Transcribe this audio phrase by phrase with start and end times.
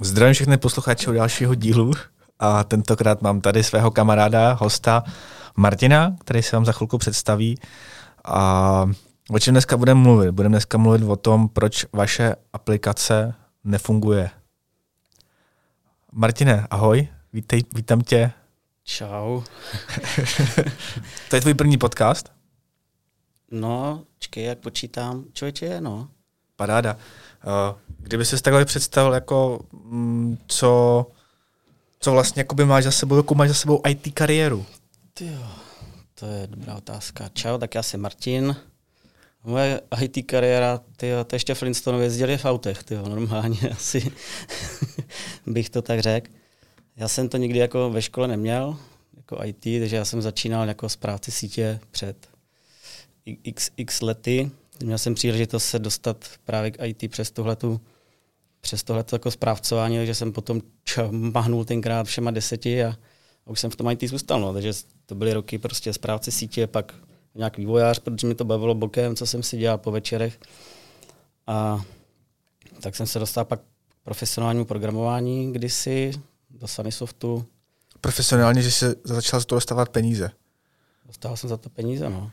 [0.00, 1.92] Zdravím všechny posluchače u dalšího dílu
[2.38, 5.04] a tentokrát mám tady svého kamaráda, hosta
[5.56, 7.58] Martina, který se vám za chvilku představí.
[8.24, 8.90] A
[9.30, 10.30] o čem dneska budeme mluvit?
[10.30, 13.34] Budeme dneska mluvit o tom, proč vaše aplikace
[13.64, 14.30] nefunguje.
[16.12, 18.32] Martine, ahoj, vítej, vítám tě.
[18.84, 19.42] Čau.
[21.30, 22.32] to je tvůj první podcast?
[23.50, 25.24] No, čekej, jak počítám.
[25.32, 26.08] Člověče, no.
[26.56, 26.96] Paráda.
[27.46, 31.06] Uh, kdyby se takhle představil, jako, mm, co,
[32.00, 34.66] co vlastně jakoby máš za sebou, jakou máš za sebou IT kariéru?
[35.14, 35.48] Tyjo,
[36.14, 37.28] to je dobrá otázka.
[37.34, 38.56] Čau, tak já jsem Martin.
[39.44, 44.12] Moje IT kariéra, tyjo, to ještě Flintstone jezdili v autech, tyjo, normálně asi
[45.46, 46.30] bych to tak řekl.
[46.96, 48.76] Já jsem to nikdy jako ve škole neměl,
[49.16, 52.28] jako IT, takže já jsem začínal jako správci sítě před
[53.24, 54.50] x, x lety.
[54.82, 57.80] Měl jsem příležitost se dostat právě k IT přes tuhletu
[58.60, 60.60] přes tohleto jako správcování, takže jsem potom
[61.10, 62.88] mahnul tenkrát všema deseti a,
[63.46, 64.40] a už jsem v tom IT zůstal.
[64.40, 64.52] No.
[64.52, 64.72] Takže
[65.06, 66.94] to byly roky prostě správce sítě, pak
[67.34, 70.38] nějak vývojář, protože mi to bavilo bokem, co jsem si dělal po večerech.
[71.46, 71.84] A
[72.80, 73.64] tak jsem se dostal pak k
[74.04, 76.12] profesionálnímu programování kdysi
[76.50, 77.46] do Sunnysoftu.
[78.00, 80.30] Profesionálně, že jsi začal z toho dostávat peníze?
[81.06, 82.30] Dostal jsem za to peníze, no.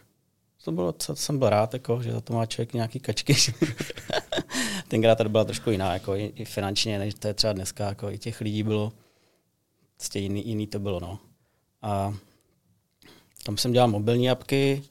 [0.66, 3.36] To bylo, co jsem byl rád, jako, že za to má člověk nějaký kačky.
[4.88, 8.18] Tenkrát to byla trošku jiná, jako i finančně, než to je třeba dneska, jako i
[8.18, 8.94] těch lidí bylo,
[9.98, 11.20] prostě jiný, jiný to bylo, no.
[11.82, 12.14] A
[13.44, 14.84] tam jsem dělal mobilní apky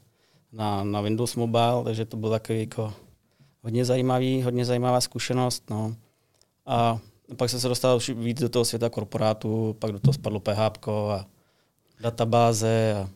[0.52, 2.94] na, na Windows Mobile, takže to bylo takový jako
[3.62, 5.94] hodně zajímavý, hodně zajímavá zkušenost, no.
[6.66, 6.98] A
[7.36, 10.88] pak jsem se dostal už víc do toho světa korporátu, pak do toho spadlo PHP
[10.88, 11.26] a
[12.00, 13.10] databáze a,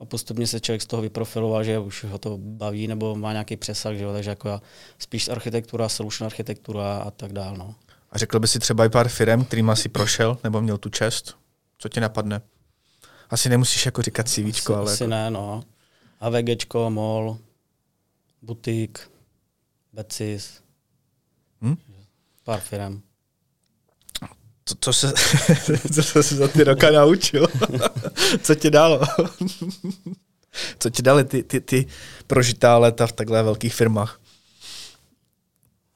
[0.00, 3.56] a postupně se člověk z toho vyprofiloval, že už ho to baví nebo má nějaký
[3.56, 4.60] přesah, že jo, takže jako
[4.98, 7.58] spíš architektura, solution architektura a tak dále.
[7.58, 7.74] No.
[8.10, 11.36] A řekl by si třeba i pár firm, kterým asi prošel nebo měl tu čest?
[11.78, 12.40] Co ti napadne?
[13.30, 14.92] Asi nemusíš jako říkat CV, ale...
[14.92, 15.10] Asi jako...
[15.10, 15.64] ne, no.
[16.20, 17.38] AVGčko, MOL,
[18.42, 19.10] Butik,
[19.92, 20.60] Becis,
[21.62, 21.76] hm?
[22.44, 23.02] pár firm
[24.70, 25.12] co, co, se,
[26.12, 27.48] co se za ty roka naučil?
[28.42, 29.00] co ti dalo?
[30.78, 31.86] co ti dali ty, ty, ty
[32.26, 34.20] prožitá léta v takhle velkých firmách?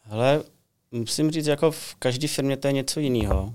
[0.01, 0.43] Hele,
[0.91, 3.55] musím říct, jako v každé firmě to je něco jiného.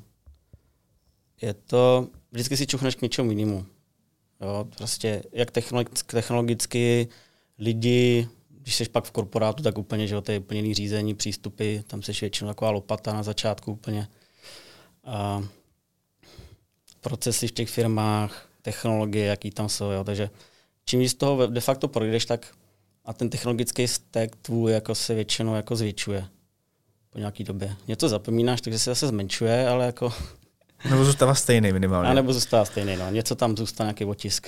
[1.41, 3.65] Je to, vždycky si čuchneš k něčemu jinému.
[4.41, 7.07] Jo, prostě jak technologicky, technologicky
[7.59, 11.15] lidi, když jsi pak v korporátu, tak úplně, že jo, to je úplně jiný řízení,
[11.15, 14.07] přístupy, tam seš většinou taková lopata na začátku úplně
[15.09, 15.43] a
[17.01, 19.91] procesy v těch firmách, technologie, jaký tam jsou.
[19.91, 20.03] Jo.
[20.03, 20.29] Takže
[20.85, 22.47] čím víc toho de facto projdeš, tak
[23.05, 26.27] a ten technologický stack tvůj jako se většinou jako zvětšuje
[27.09, 27.75] po nějaký době.
[27.87, 30.13] Něco zapomínáš, takže se zase zmenšuje, ale jako...
[30.89, 32.09] Nebo zůstává stejný minimálně.
[32.09, 33.11] A nebo zůstává stejný, no.
[33.11, 34.47] Něco tam zůstane nějaký otisk.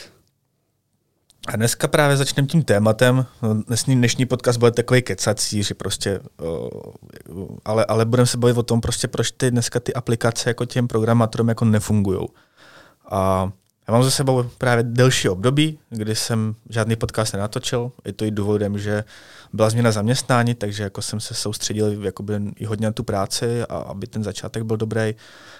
[1.48, 3.26] A dneska právě začneme tím tématem.
[3.68, 6.20] Dnešní, dnešní podcast bude takový kecací, že prostě,
[7.66, 10.88] ale, ale budeme se bavit o tom, prostě proč ty dneska ty aplikace jako těm
[10.88, 12.28] programátorům jako nefungují.
[13.10, 13.52] A
[13.88, 17.92] já mám za sebou právě delší období, kdy jsem žádný podcast nenatočil.
[18.06, 19.04] Je to i důvodem, že
[19.54, 23.78] byla změna zaměstnání, takže jako jsem se soustředil jakoby i hodně na tu práci, a
[23.78, 25.02] aby ten začátek byl dobrý.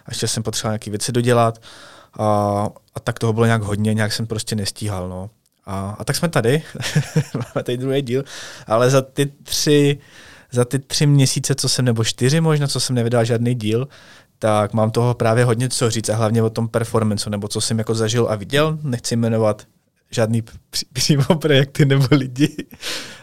[0.06, 1.62] A ještě jsem potřeboval nějaké věci dodělat.
[2.20, 2.26] A,
[2.96, 5.10] a tak toho bylo nějak hodně, nějak jsem prostě nestíhal.
[5.10, 5.30] No.
[5.66, 6.64] A, a tak jsme tady,
[7.34, 8.24] máme tady druhý díl,
[8.68, 9.98] ale za ty tři,
[10.52, 13.88] za ty tři měsíce, co jsem, nebo čtyři možná, co jsem nevydal žádný díl,
[14.40, 16.10] tak mám toho právě hodně co říct.
[16.10, 19.68] A hlavně o tom performance, nebo co jsem jako zažil a viděl, nechci jmenovat
[20.12, 20.44] žádný
[20.94, 22.68] přímo projekty nebo lidi,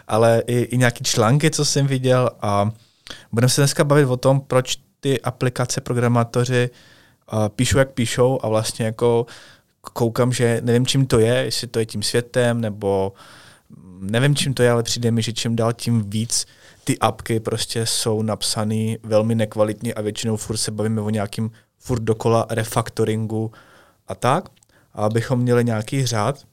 [0.07, 2.29] ale i, i nějaký články, co jsem viděl.
[2.41, 2.71] A
[3.31, 6.69] budeme se dneska bavit o tom, proč ty aplikace programátoři
[7.33, 9.25] uh, píšou, jak píšou a vlastně jako
[9.81, 13.13] koukám, že nevím, čím to je, jestli to je tím světem, nebo
[13.99, 16.45] nevím, čím to je, ale přijde mi, že čím dál tím víc
[16.83, 22.03] ty apky prostě jsou napsané velmi nekvalitně a většinou furt se bavíme o nějakým furt
[22.03, 23.51] dokola refaktoringu
[24.07, 24.49] a tak.
[24.93, 26.43] A abychom měli nějaký řád,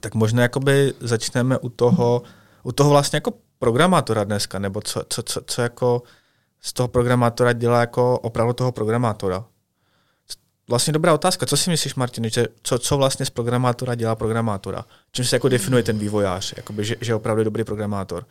[0.00, 2.22] tak možná jakoby začneme u toho,
[2.62, 6.02] u toho vlastně jako programátora dneska, nebo co, co, co, co jako
[6.60, 9.44] z toho programátora dělá jako opravdu toho programátora.
[10.68, 11.46] Vlastně dobrá otázka.
[11.46, 14.84] Co si myslíš, Martin, že co, co vlastně z programátora dělá programátora?
[15.12, 18.26] Čím se jako definuje ten vývojář, jakoby, že, že je opravdu dobrý programátor?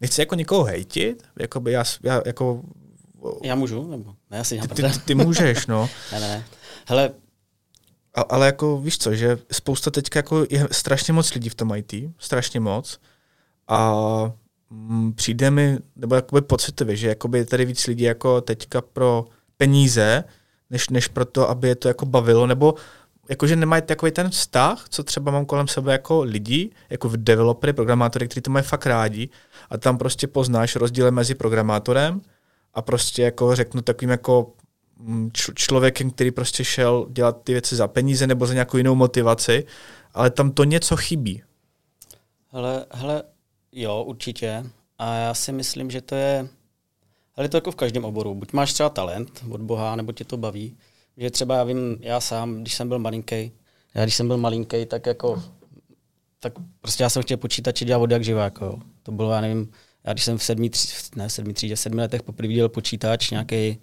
[0.00, 2.62] Nechci jako někoho hejtit, jakoby já, já jako...
[3.42, 3.90] Já můžu?
[3.90, 4.14] Nebo?
[4.30, 5.90] Ne, asi ty, ty, ty, můžeš, no.
[6.12, 6.44] ne, ne, ne.
[6.86, 7.10] Hele,
[8.16, 11.74] a, ale jako víš co, že spousta teďka jako je strašně moc lidí v tom
[11.74, 13.00] IT, strašně moc.
[13.68, 13.94] A
[14.70, 19.24] mm, přijde mi, nebo jakoby pocitově, že jakoby tady víc lidí jako teďka pro
[19.56, 20.24] peníze,
[20.70, 22.74] než, než pro to, aby je to jako bavilo, nebo
[23.28, 27.72] jakože nemají takový ten vztah, co třeba mám kolem sebe jako lidi, jako v developery,
[27.72, 29.28] programátory, kteří to mají fakt rádi
[29.70, 32.20] a tam prostě poznáš rozdíly mezi programátorem
[32.74, 34.52] a prostě jako řeknu takovým jako
[34.98, 39.64] mm, člověkem, který prostě šel dělat ty věci za peníze nebo za nějakou jinou motivaci,
[40.14, 41.42] ale tam to něco chybí.
[42.52, 43.22] Hele, hele,
[43.72, 44.64] jo, určitě.
[44.98, 46.48] A já si myslím, že to je,
[47.36, 48.34] ale to jako v každém oboru.
[48.34, 50.76] Buď máš třeba talent od Boha, nebo tě to baví.
[51.16, 53.52] Že třeba já vím, já sám, když jsem byl malinký,
[53.94, 55.42] já když jsem byl malinký, tak jako,
[56.40, 59.72] tak prostě já jsem chtěl počítače dělat od jak živá, jako To bylo, já nevím,
[60.04, 60.70] já když jsem v sedmi,
[61.16, 63.78] ne sedmi třídě, sedmi letech poprvé viděl počítač, nějaký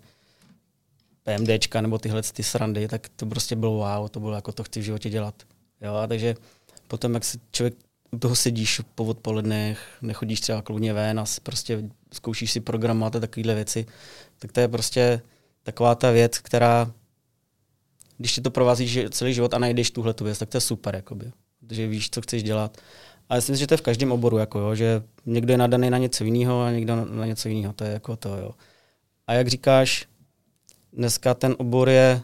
[1.24, 4.80] PMDčka nebo tyhle ty srandy, tak to prostě bylo wow, to bylo jako to chci
[4.80, 5.44] v životě dělat.
[5.82, 6.36] Jo, a takže
[6.88, 7.74] potom, jak se člověk
[8.20, 11.84] toho sedíš po odpolednech, nechodíš třeba kludně ven a prostě
[12.14, 13.86] zkoušíš si programovat a takovéhle věci,
[14.40, 15.22] tak to je prostě
[15.64, 16.92] taková ta věc, která,
[18.18, 20.96] když ti to provázíš celý život a najdeš tuhle tu věc, tak to je super,
[20.96, 22.78] jakoby, protože víš, co chceš dělat.
[23.30, 25.98] A myslím, že to je v každém oboru, jako jo, že někdo je nadaný na
[25.98, 28.52] něco jiného a někdo na něco jiného, to je jako to, jo.
[29.28, 30.06] A jak říkáš,
[30.94, 32.22] dneska ten obor je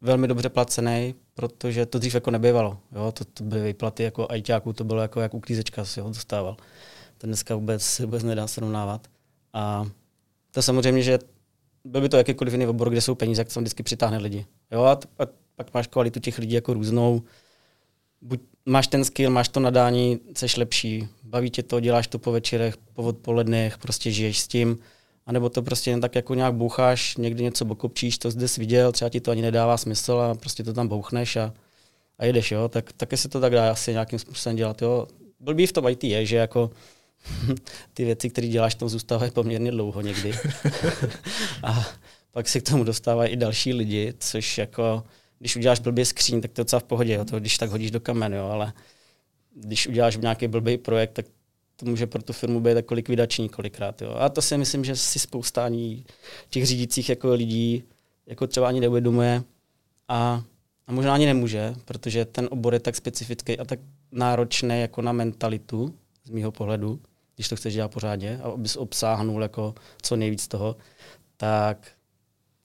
[0.00, 2.78] velmi dobře placený, protože to dřív jako nebývalo.
[2.92, 3.12] Jo?
[3.12, 6.56] To, to byly výplaty jako ajťáků, to bylo jako jak uklízečka si ho dostával.
[7.18, 9.06] To dneska vůbec, vůbec nedá srovnávat.
[9.52, 9.86] A
[10.50, 11.18] to samozřejmě, že
[11.84, 14.46] byl by to jakýkoliv jiný obor, kde jsou peníze, tak to vždycky přitáhne lidi.
[14.70, 14.82] Jo?
[14.82, 17.22] A, a pak máš kvalitu těch lidí jako různou.
[18.20, 22.32] Buď máš ten skill, máš to nadání, jsi lepší, baví tě to, děláš to po
[22.32, 24.78] večerech, po odpolednech, prostě žiješ s tím
[25.28, 28.60] a nebo to prostě jen tak jako nějak boucháš, někdy něco bokopčíš, to zde jsi
[28.60, 31.54] viděl, třeba ti to ani nedává smysl a prostě to tam bouchneš a,
[32.18, 35.06] a jedeš, jo, tak taky se to tak dá asi nějakým způsobem dělat, jo.
[35.40, 36.70] Blbý v tom IT je, že jako
[37.94, 40.32] ty věci, které děláš, tam zůstávají poměrně dlouho někdy.
[41.62, 41.86] a
[42.30, 45.04] pak se k tomu dostávají i další lidi, což jako,
[45.38, 47.90] když uděláš blbě skříň, tak to je docela v pohodě, jo, to když tak hodíš
[47.90, 48.72] do kamen, jo, ale
[49.54, 51.26] když uděláš nějaký blbý projekt, tak
[51.80, 54.02] to může pro tu firmu být jako likvidační kolikrát.
[54.02, 54.14] Jo.
[54.18, 56.04] A to si myslím, že si spousta ani
[56.50, 57.84] těch řídících jako lidí
[58.26, 59.42] jako třeba ani neuvědomuje
[60.08, 60.42] a,
[60.86, 63.80] a možná ani nemůže, protože ten obor je tak specifický a tak
[64.12, 65.94] náročný jako na mentalitu,
[66.24, 67.00] z mýho pohledu,
[67.34, 70.76] když to chceš dělat pořádně, a abys obsáhnul jako co nejvíc toho,
[71.36, 71.92] tak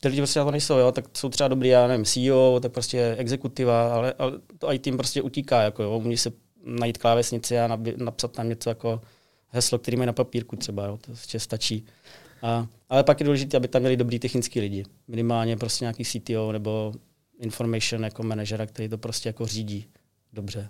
[0.02, 2.72] ty lidi prostě na to nejsou, jo, tak jsou třeba dobrý, já nevím, CEO, tak
[2.72, 6.32] prostě exekutiva, ale, ale to i tým prostě utíká, jako jo, umí se
[6.64, 9.02] najít klávesnici a napsat tam něco jako
[9.50, 11.86] heslo, který mají na papírku třeba, jo, to ještě stačí.
[12.42, 14.86] A, ale pak je důležité, aby tam měli dobrý technický lidi.
[15.08, 16.94] Minimálně prostě nějaký CTO nebo
[17.40, 19.86] information jako manažera, který to prostě jako řídí
[20.34, 20.70] dobře.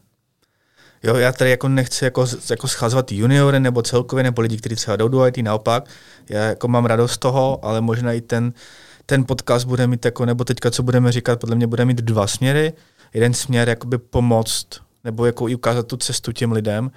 [1.04, 4.98] Jo, já tady jako nechci jako, jako schazovat juniory nebo celkově nebo lidi, kteří třeba
[4.98, 5.90] jdou do IT, naopak.
[6.30, 8.54] Já jako mám radost z toho, ale možná i ten,
[9.06, 12.28] ten podcast bude mít jako, nebo teďka, co budeme říkat, podle mě bude mít dva
[12.28, 12.74] směry.
[13.14, 16.92] Jeden směr jakoby pomoct nebo jako i ukázat tu cestu těm lidem,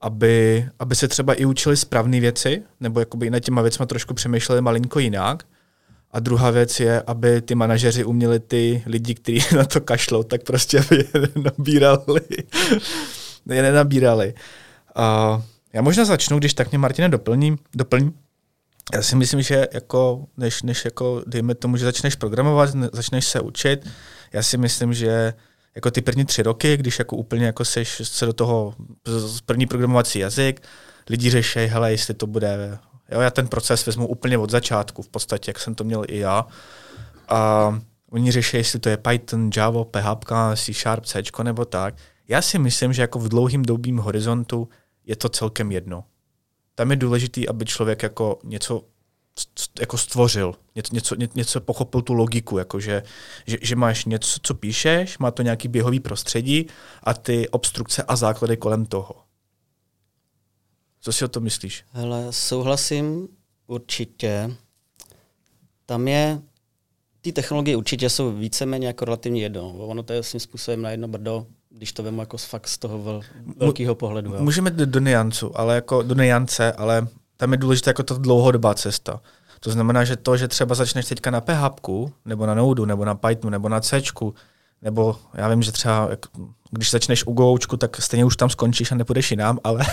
[0.00, 4.14] aby, aby se třeba i učili správné věci, nebo jakoby i na těma věcma trošku
[4.14, 5.44] přemýšleli malinko jinak.
[6.10, 10.42] A druhá věc je, aby ty manažeři uměli ty lidi, kteří na to kašlou, tak
[10.42, 12.20] prostě aby je nabírali.
[13.50, 14.34] je nenabírali.
[14.98, 15.42] Uh,
[15.72, 17.56] já možná začnu, když tak mě Martina doplní.
[17.74, 18.12] doplní.
[18.94, 23.40] Já si myslím, že jako, než, než jako, dejme tomu, že začneš programovat, začneš se
[23.40, 23.88] učit,
[24.32, 25.34] já si myslím, že
[25.74, 29.66] jako ty první tři roky, když jako úplně jako seš se do toho z první
[29.66, 30.62] programovací jazyk,
[31.10, 32.78] lidi řeší, hele, jestli to bude,
[33.10, 36.18] jo, já ten proces vezmu úplně od začátku, v podstatě, jak jsem to měl i
[36.18, 36.46] já.
[37.28, 40.24] A oni řeší, jestli to je Python, Java, PHP,
[40.56, 41.94] C Sharp, C nebo tak.
[42.28, 44.68] Já si myslím, že jako v dlouhým dobím horizontu
[45.06, 46.04] je to celkem jedno.
[46.74, 48.82] Tam je důležité, aby člověk jako něco
[49.80, 53.02] jako stvořil, něco, něco, něco pochopil tu logiku, jako že,
[53.46, 56.66] že, že máš něco, co píšeš, má to nějaký běhový prostředí
[57.02, 59.14] a ty obstrukce a základy kolem toho.
[61.00, 61.84] Co si o to myslíš?
[61.92, 63.28] Hele, souhlasím
[63.66, 64.54] určitě.
[65.86, 66.40] Tam je,
[67.20, 69.72] ty technologie určitě jsou víceméně jako relativně jedno.
[69.72, 73.02] Ono to je svým způsobem na jedno brdo, když to vemu jako fakt z toho
[73.02, 73.20] vel,
[73.56, 74.34] velkého pohledu.
[74.34, 74.42] Jo.
[74.42, 78.74] Můžeme jít do niancu, ale jako do niance, ale tam je důležité jako ta dlouhodobá
[78.74, 79.20] cesta.
[79.60, 81.88] To znamená, že to, že třeba začneš teďka na PHP,
[82.24, 84.02] nebo na Node, nebo na Pythonu, nebo na C,
[84.82, 86.08] nebo já vím, že třeba
[86.70, 89.80] když začneš u Goučku, tak stejně už tam skončíš a nepůjdeš jinam, ale...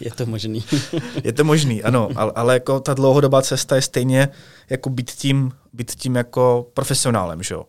[0.00, 0.64] je to možný.
[1.24, 4.28] je to možný, ano, ale, ale jako ta dlouhodobá cesta je stejně
[4.70, 7.66] jako být tím, být tím jako profesionálem, že jo.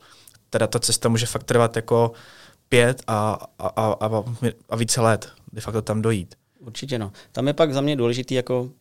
[0.49, 2.11] Teda ta cesta může fakt trvat jako
[2.69, 4.23] pět a, a, a, a,
[4.69, 6.35] a více let, de facto tam dojít.
[6.59, 7.11] Určitě no.
[7.31, 8.71] Tam je pak za mě důležitý jako,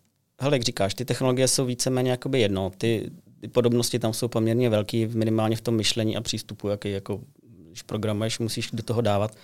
[0.40, 4.70] hele, jak říkáš, ty technologie jsou víceméně jakoby jedno, ty, ty podobnosti tam jsou poměrně
[4.70, 7.20] velký, minimálně v tom myšlení a přístupu, jaký jako,
[7.68, 9.36] když programuješ, musíš do toho dávat.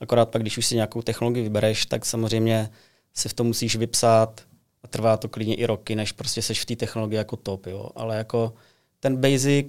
[0.00, 2.70] Akorát pak, když už si nějakou technologii vybereš, tak samozřejmě
[3.14, 4.40] si v tom musíš vypsat
[4.82, 7.90] a trvá to klidně i roky, než prostě seš v té technologii jako top, jo.
[7.96, 8.54] Ale jako
[9.00, 9.66] ten basic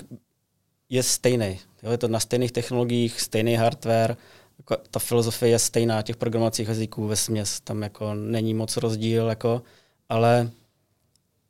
[0.90, 1.60] je stejný.
[1.84, 1.92] Jo?
[1.92, 4.18] Je to na stejných technologiích, stejný hardware,
[4.58, 9.28] jako ta filozofie je stejná těch programovacích jazyků ve směs, tam jako není moc rozdíl,
[9.28, 9.62] jako,
[10.10, 10.52] ale,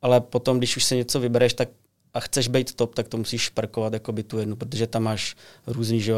[0.02, 1.68] ale potom, když už si něco vybereš tak
[2.14, 5.36] a chceš být top, tak to musíš šparkovat jako by tu jednu, protože tam máš
[5.66, 6.14] různý že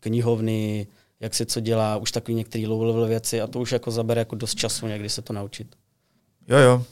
[0.00, 0.86] knihovny,
[1.20, 4.20] jak se co dělá, už takový některé low level věci a to už jako zabere
[4.20, 5.76] jako dost času někdy se to naučit.
[6.48, 6.84] Jo, jo.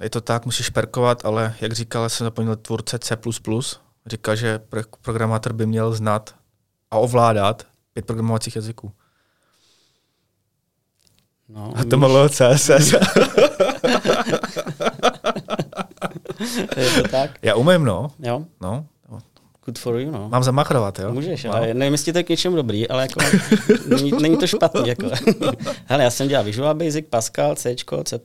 [0.00, 3.16] Je to tak, musíš šperkovat, ale jak říkal, jsem zapomněl tvůrce C++,
[4.06, 4.60] říká, že
[5.00, 6.34] programátor by měl znát
[6.90, 8.92] a ovládat pět programovacích jazyků.
[11.48, 12.92] No, A to bylo CSS.
[16.76, 17.30] je to tak?
[17.42, 18.10] Já umím, no.
[18.18, 18.86] Jo, no.
[19.64, 20.28] good for you, no.
[20.28, 21.12] Mám zamachrovat, jo?
[21.12, 21.54] Můžeš, no.
[21.54, 23.20] ale nevím, jestli to je k něčemu dobrý, ale jako
[23.86, 24.88] není, není to špatný.
[24.88, 25.10] Jako.
[25.84, 28.18] Hele, já jsem dělal Visual Basic, Pascal, C, C++,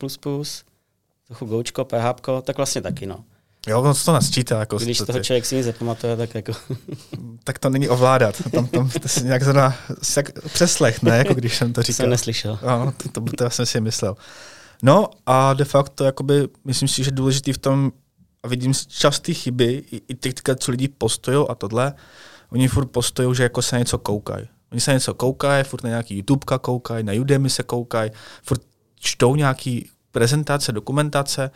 [1.28, 3.24] trochu Gočko, PHP, tak vlastně taky, no.
[3.68, 4.60] Jo, on to nasčítá.
[4.60, 6.54] Jako Když to, toho člověk si nic zapamatuje, tak jako...
[7.44, 8.36] tak to není ovládat.
[8.52, 9.76] Tam, tam to si nějak zrovna
[10.18, 11.18] jak přeslech, ne?
[11.18, 11.96] Jako když jsem to říkal.
[11.96, 12.60] jsem neslyšel.
[12.64, 14.16] No, to, to, to, to jsem si myslel.
[14.84, 17.92] No a de facto, jakoby, myslím si, že důležitý v tom,
[18.44, 21.94] a vidím časté chyby, i, i teďka, co lidi postojí a tohle,
[22.52, 24.48] oni furt postojí, že jako se něco koukají.
[24.72, 28.12] Oni se něco koukají, furt na nějaký YouTubeka koukají, na Udemy se koukají,
[28.44, 28.62] furt
[29.00, 31.52] čtou nějaký prezentace, dokumentace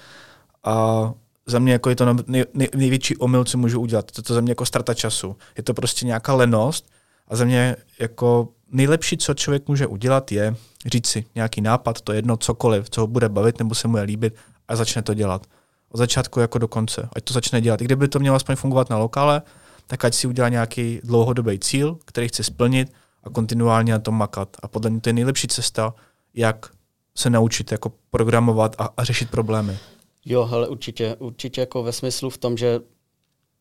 [0.63, 1.13] a
[1.49, 4.11] za mě jako je to nej, nej, největší omyl, co můžu udělat.
[4.11, 5.35] To, to za mě jako strata času.
[5.57, 6.91] Je to prostě nějaká lenost
[7.27, 12.13] a za mě jako nejlepší, co člověk může udělat, je říct si nějaký nápad, to
[12.13, 14.35] jedno cokoliv, co ho bude bavit nebo se mu je líbit
[14.67, 15.47] a začne to dělat.
[15.91, 17.09] Od začátku jako do konce.
[17.15, 17.81] Ať to začne dělat.
[17.81, 19.41] I kdyby to mělo aspoň fungovat na lokále,
[19.87, 24.57] tak ať si udělá nějaký dlouhodobý cíl, který chce splnit a kontinuálně na tom makat.
[24.63, 25.93] A podle mě to je nejlepší cesta,
[26.33, 26.69] jak
[27.17, 29.77] se naučit jako programovat a, a řešit problémy.
[30.25, 32.79] Jo, hele, určitě, určitě jako ve smyslu v tom, že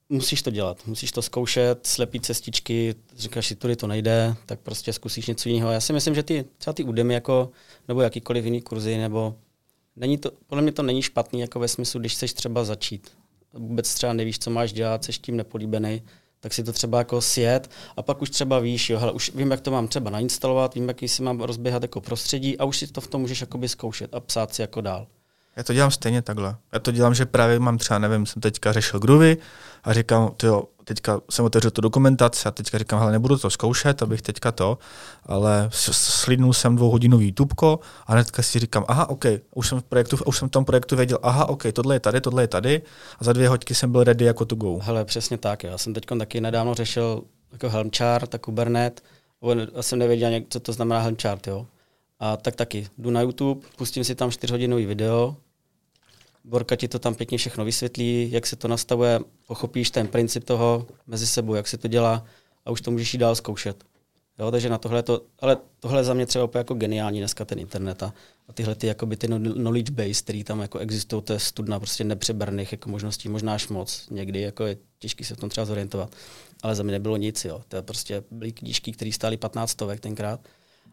[0.08, 4.92] musíš to dělat, musíš to zkoušet, slepit cestičky, říkáš si, tudy to nejde, tak prostě
[4.92, 5.70] zkusíš něco jiného.
[5.70, 7.50] Já si myslím, že ty, třeba ty Udemy jako,
[7.88, 9.34] nebo jakýkoliv jiný kurzy, nebo
[9.96, 13.10] není to, podle mě to není špatný jako ve smyslu, když chceš třeba začít.
[13.52, 16.02] Vůbec třeba nevíš, co máš dělat, jsi tím nepolíbený,
[16.40, 19.50] tak si to třeba jako sjet a pak už třeba víš, jo, hele, už vím,
[19.50, 22.86] jak to mám třeba nainstalovat, vím, jaký si mám rozběhat jako prostředí a už si
[22.86, 25.06] to v tom můžeš zkoušet a psát si jako dál.
[25.58, 26.56] Já to dělám stejně takhle.
[26.72, 29.36] Já to dělám, že právě mám třeba, nevím, jsem teďka řešil Groovy
[29.84, 34.02] a říkám, tyjo, teďka jsem otevřel tu dokumentaci a teďka říkám, hele, nebudu to zkoušet,
[34.02, 34.78] abych teďka to,
[35.26, 39.24] ale slidnul jsem dvouhodinový YouTubeko a hnedka si říkám, aha, OK,
[39.54, 42.20] už jsem v, projektu, už jsem v tom projektu věděl, aha, OK, tohle je tady,
[42.20, 42.82] tohle je tady
[43.20, 44.78] a za dvě hodky jsem byl ready jako to go.
[44.78, 47.22] Hele, přesně tak, já jsem teď taky nedávno řešil
[47.52, 49.04] jako Helm chart a Kubernetes,
[49.74, 51.66] já jsem nevěděl, co to znamená Helm chart, jo.
[52.20, 55.36] A tak taky, jdu na YouTube, pustím si tam 4 hodinový video,
[56.48, 60.86] Borka ti to tam pěkně všechno vysvětlí, jak se to nastavuje, pochopíš ten princip toho
[61.06, 62.24] mezi sebou, jak se to dělá
[62.64, 63.84] a už to můžeš jít dál zkoušet.
[64.38, 67.44] Jo, takže na tohle to, ale tohle je za mě třeba úplně jako geniální dneska
[67.44, 68.14] ten internet a,
[68.48, 72.04] a tyhle ty, jakoby ty knowledge base, který tam jako existují, to je studna prostě
[72.04, 74.06] nepřeberných jako možností, možná až moc.
[74.10, 76.14] Někdy jako je těžký se v tom třeba zorientovat.
[76.62, 77.62] Ale za mě nebylo nic, jo.
[77.68, 80.40] To je prostě byly knížky, které stály 15 stovek tenkrát.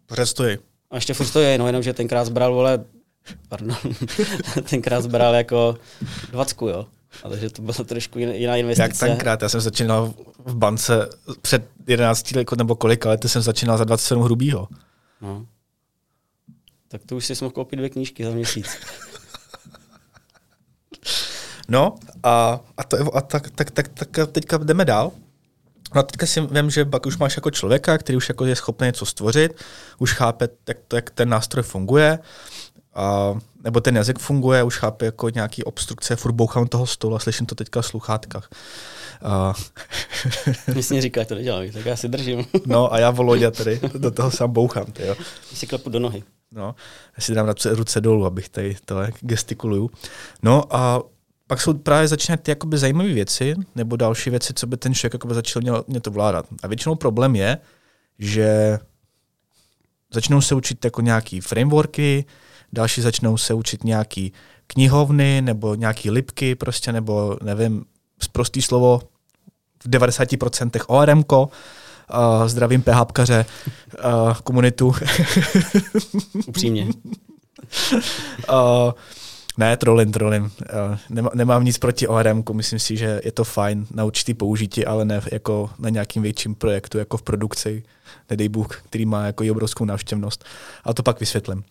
[0.06, 0.58] Pořád stojí.
[0.92, 2.86] A ještě furt stojí, no jenom, že tenkrát zbral, vole,
[3.50, 3.78] pardon,
[4.70, 5.78] tenkrát zbral jako
[6.32, 6.86] 20, jo.
[7.24, 8.82] A takže to byla trošku jiná investice.
[8.82, 9.42] Jak tenkrát?
[9.42, 10.14] Já jsem začínal
[10.46, 11.10] v bance
[11.42, 14.68] před 11 lety nebo kolik let jsem začínal za 27 hrubýho.
[15.22, 15.46] No.
[16.88, 18.68] Tak to už si mohl koupit dvě knížky za měsíc.
[21.68, 25.12] no a, a, to, a tak, tak, tak, tak, teďka jdeme dál.
[25.96, 28.56] No a teďka si vím, že pak už máš jako člověka, který už jako je
[28.56, 29.52] schopný něco stvořit,
[29.98, 32.20] už chápe, jak, to, jak ten nástroj funguje,
[32.96, 33.34] a,
[33.64, 37.46] nebo ten jazyk funguje, už chápe jako nějaký obstrukce, furt bouchám toho stolu a slyším
[37.46, 38.50] to teďka v sluchátkách.
[39.22, 39.54] A...
[40.76, 42.46] Myslím, říká, to nedělám, tak já si držím.
[42.66, 44.86] no a já Volodě tady do toho sám bouchám.
[44.86, 45.16] Tyjo.
[45.54, 46.24] Si klepu do nohy.
[46.52, 46.76] No,
[47.18, 49.92] já si dám ruce, ruce dolů, abych tady to gestikuluju.
[50.44, 51.02] No a
[51.48, 55.14] pak jsou právě začínají ty jakoby zajímavé věci, nebo další věci, co by ten člověk
[55.14, 56.46] jakoby začal mě, mě to vládat.
[56.64, 57.58] A většinou problém je,
[58.20, 58.80] že
[60.14, 62.26] začnou se učit jako nějaký frameworky,
[62.76, 64.34] další začnou se učit nějaký
[64.68, 67.86] knihovny nebo nějaký lipky prostě, nebo nevím,
[68.32, 69.02] prostý slovo
[69.84, 73.46] v 90% ORM, uh, zdravím PHPkaře,
[73.94, 74.94] uh, komunitu.
[76.48, 76.88] Upřímně.
[78.50, 78.92] uh,
[79.58, 80.44] ne, trolím, trolím.
[80.44, 80.50] Uh,
[81.10, 85.06] nemá, nemám nic proti ORM, myslím si, že je to fajn na určitý použití, ale
[85.06, 87.84] ne jako na nějakým větším projektu, jako v produkci,
[88.30, 90.46] nedej Bůh, který má jako i obrovskou návštěvnost.
[90.84, 91.64] Ale to pak vysvětlím.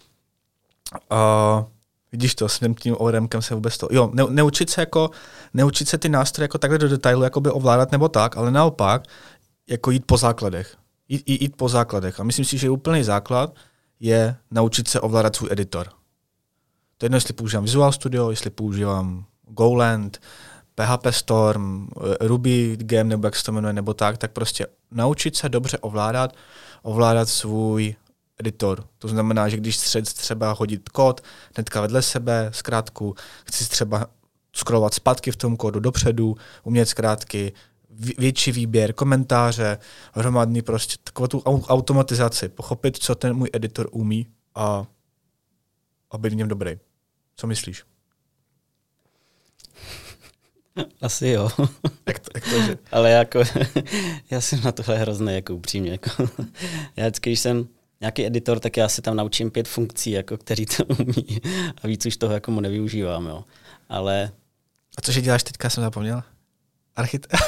[0.92, 1.64] Uh,
[2.12, 3.88] vidíš to, s tím ORMkem se vůbec to...
[3.90, 5.10] Jo, ne, neučit se jako,
[5.54, 9.02] neučit se ty nástroje jako takhle do detailu, jako by ovládat nebo tak, ale naopak,
[9.68, 10.76] jako jít po základech.
[11.08, 12.20] Jít, jít, po základech.
[12.20, 13.54] A myslím si, že úplný základ
[14.00, 15.88] je naučit se ovládat svůj editor.
[16.98, 20.20] To je jedno, jestli používám Visual Studio, jestli používám Goland,
[20.74, 21.88] PHP Storm,
[22.20, 26.32] Ruby Game, nebo jak se to jmenuje, nebo tak, tak prostě naučit se dobře ovládat,
[26.82, 27.94] ovládat svůj
[28.40, 28.86] editor.
[28.98, 31.20] To znamená, že když chci třeba hodit kód
[31.54, 33.14] hnedka vedle sebe, zkrátku,
[33.46, 34.06] chci třeba
[34.52, 37.52] scrollovat zpátky v tom kódu dopředu, umět zkrátky,
[38.18, 39.78] větší výběr, komentáře,
[40.12, 44.86] hromadný prostě takovou tu automatizaci, pochopit, co ten můj editor umí a,
[46.10, 46.78] a být v něm dobrý.
[47.36, 47.84] Co myslíš?
[51.00, 51.50] Asi jo.
[52.06, 52.78] Jak to, jak to že?
[52.92, 53.42] Ale jako,
[54.30, 55.90] já jsem na tohle hrozný, jako upřímně.
[55.90, 56.10] Jako,
[56.96, 57.68] já vždycky, když jsem
[58.00, 61.40] nějaký editor, tak já si tam naučím pět funkcí, jako, který to umí
[61.82, 63.26] a víc už toho jako mu nevyužívám.
[63.26, 63.44] Jo.
[63.88, 64.30] Ale...
[64.98, 66.22] A cože děláš teďka, jsem zapomněl?
[66.96, 67.36] Architekt.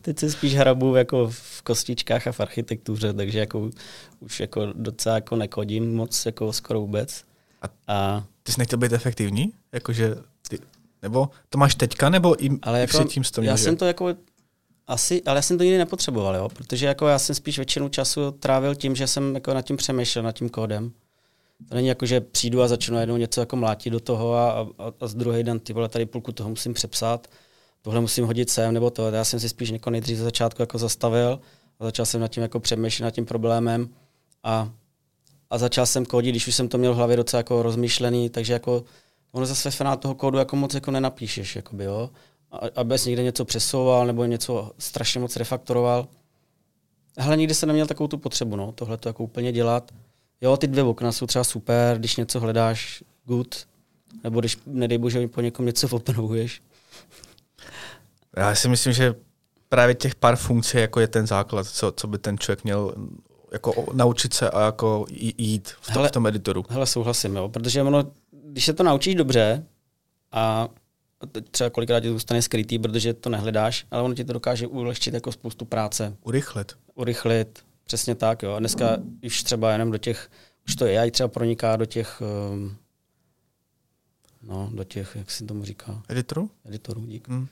[0.00, 3.70] Teď se spíš hrabu jako v kostičkách a v architektuře, takže jako
[4.20, 7.24] už jako docela jako nekodím moc, jako skoro vůbec.
[7.62, 9.52] A, a ty jsi nechtěl být efektivní?
[9.72, 10.14] Jakože
[10.48, 10.58] ty,
[11.02, 13.62] nebo to máš teďka, nebo i, ale jako, předtím to Já že?
[13.62, 14.14] jsem to jako
[14.86, 16.48] asi, ale já jsem to nikdy nepotřeboval, jo?
[16.48, 20.24] protože jako já jsem spíš většinu času trávil tím, že jsem jako nad tím přemýšlel,
[20.24, 20.92] nad tím kódem.
[21.68, 24.92] To není jako, že přijdu a začnu jednou něco jako mlátit do toho a, a,
[25.00, 27.28] a z druhý den ty vole tady půlku toho musím přepsat,
[27.82, 29.10] tohle musím hodit sem nebo to.
[29.10, 31.40] Já jsem si spíš jako nejdřív ze začátku jako zastavil
[31.80, 33.88] a začal jsem nad tím jako přemýšlet nad tím problémem
[34.42, 34.72] a,
[35.50, 38.52] a začal jsem kódit, když už jsem to měl v hlavě docela jako rozmýšlený, takže
[38.52, 38.84] jako
[39.32, 42.10] ono zase ve toho kódu jako moc jako nenapíšeš, jakoby, jo
[42.76, 46.06] abys někde něco přesouval nebo něco strašně moc refaktoroval.
[47.18, 49.92] Hele, nikdy jsem neměl takovou tu potřebu, no, tohle to jako úplně dělat.
[50.40, 53.66] Jo, ty dvě okna jsou třeba super, když něco hledáš, good,
[54.24, 56.62] nebo když, nedej bože, po někom něco opravuješ.
[58.36, 59.14] Já si myslím, že
[59.68, 62.94] právě těch pár funkcí jako je ten základ, co, co by ten člověk měl
[63.52, 65.06] jako naučit se a jako
[65.38, 66.64] jít v, to, hele, v tom editoru.
[66.68, 69.64] Hele, souhlasím, jo, protože ono, když se to naučíš dobře
[70.32, 70.68] a
[71.50, 75.32] třeba kolikrát ti zůstane skrytý, protože to nehledáš, ale ono ti to dokáže ulehčit jako
[75.32, 76.16] spoustu práce.
[76.22, 76.72] Urychlit.
[76.94, 78.42] Urychlit, přesně tak.
[78.42, 78.52] Jo.
[78.52, 80.30] A dneska už třeba jenom do těch,
[80.66, 82.22] už to AI třeba proniká do těch,
[82.52, 82.76] um,
[84.42, 86.02] no, do těch, jak se tomu říká?
[86.08, 86.50] Editorů?
[86.64, 87.28] Editorů, dík.
[87.28, 87.48] Hmm.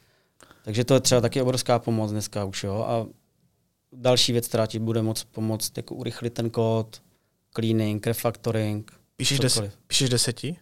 [0.65, 2.85] Takže to je třeba taky obrovská pomoc dneska už, jo.
[2.89, 3.07] A
[3.93, 7.03] další věc, která ti bude moc pomoct, jako urychlit ten kód,
[7.55, 8.93] cleaning, refactoring.
[9.17, 10.57] Píšeš, des, píšeš deseti?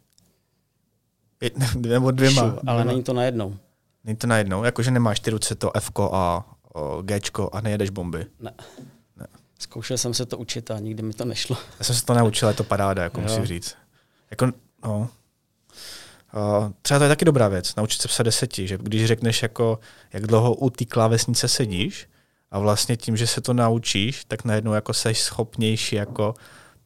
[1.76, 2.42] Nebo dvěma.
[2.42, 3.56] Šu, ale není to najednou.
[4.04, 4.64] Není to najednou?
[4.64, 6.44] Jakože nemáš ty ruce to F a
[7.02, 7.20] G
[7.52, 8.26] a nejedeš bomby?
[8.40, 8.52] Ne.
[9.16, 9.26] ne.
[9.58, 11.56] Zkoušel jsem se to učit a nikdy mi to nešlo.
[11.78, 13.76] Já jsem se to naučil, je to paráda, jako musím říct.
[14.30, 14.46] Jako,
[14.84, 15.08] no,
[16.34, 19.78] Uh, třeba to je taky dobrá věc, naučit se psat deseti, že když řekneš, jako,
[20.12, 22.08] jak dlouho u té klávesnice sedíš
[22.50, 26.34] a vlastně tím, že se to naučíš, tak najednou jako seš schopnější jako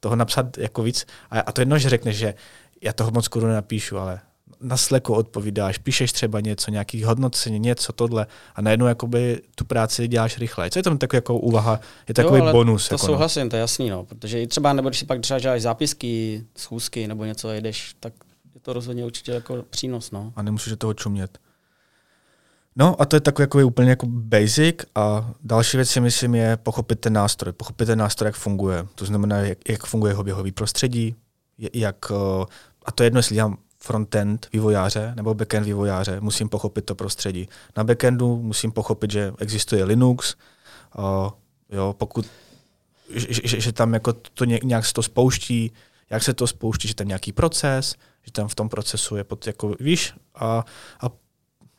[0.01, 1.07] toho napsat jako víc.
[1.31, 2.35] A, a to jedno, že řekneš, že
[2.83, 4.21] já toho moc skoro nenapíšu, ale
[4.61, 10.09] na Slacku odpovídáš, píšeš třeba něco, nějaký hodnocení, něco tohle a najednou jakoby tu práci
[10.09, 10.71] děláš rychle.
[10.71, 12.89] Co je tam takový jako úvaha, je takový jo, bonus.
[12.89, 13.51] To jako souhlasím, no.
[13.51, 17.09] to je jasný, no, protože i třeba, nebo když si pak třeba děláš zápisky, schůzky
[17.09, 18.13] nebo něco jedeš, tak
[18.55, 20.11] je to rozhodně určitě jako přínos.
[20.11, 20.33] No.
[20.37, 21.39] A nemusíš do toho čumět.
[22.77, 26.57] No a to je takový jako úplně jako basic a další věc si myslím je
[26.57, 28.87] pochopit ten nástroj, pochopit ten nástroj, jak funguje.
[28.95, 31.15] To znamená, jak, jak funguje jeho běhový prostředí,
[31.75, 32.45] jak, eh,
[32.85, 37.49] a to je jedno, jestli dělám frontend vývojáře nebo backend vývojáře, musím pochopit to prostředí.
[37.77, 40.35] Na backendu musím pochopit, že existuje Linux,
[40.99, 41.05] uh,
[41.71, 42.27] jo, pokud,
[43.15, 45.73] že, že, že tam jako to nějak se to spouští,
[46.11, 49.47] jak se to spouští, že tam nějaký proces, že tam v tom procesu je pod,
[49.47, 50.65] jako, víš, a,
[51.01, 51.11] a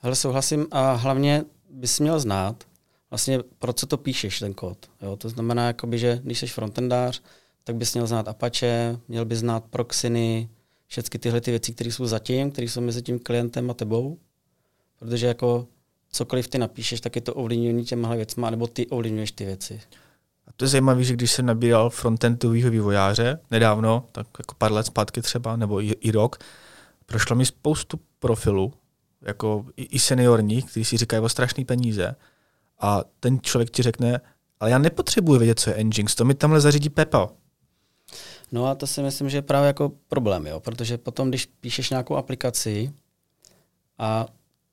[0.05, 2.63] Hele, souhlasím a hlavně bys měl znát,
[3.09, 4.77] vlastně pro co to píšeš, ten kód.
[5.01, 5.15] Jo?
[5.15, 7.21] To znamená, jakoby, že když jsi frontendář,
[7.63, 10.49] tak bys měl znát Apache, měl bys znát proxiny,
[10.87, 14.17] všechny tyhle ty věci, které jsou zatím, které jsou mezi tím klientem a tebou,
[14.99, 15.67] protože jako
[16.09, 19.81] cokoliv ty napíšeš, tak je to ovlivnění těmhle věcma, nebo ty ovlivňuješ ty věci.
[20.47, 24.85] A to je zajímavé, že když jsem nabíral frontendového vývojáře nedávno, tak jako pár let
[24.85, 26.37] zpátky třeba, nebo i, i rok,
[27.05, 28.73] prošlo mi spoustu profilů,
[29.21, 32.15] jako i, i seniorních, kteří si říkají o strašné peníze.
[32.79, 34.21] A ten člověk ti řekne,
[34.59, 37.29] ale já nepotřebuji vědět, co je Nginx, to mi tamhle zařídí Pepa.
[38.51, 40.59] No a to si myslím, že je právě jako problém, jo?
[40.59, 42.93] protože potom, když píšeš nějakou aplikaci
[43.97, 44.27] a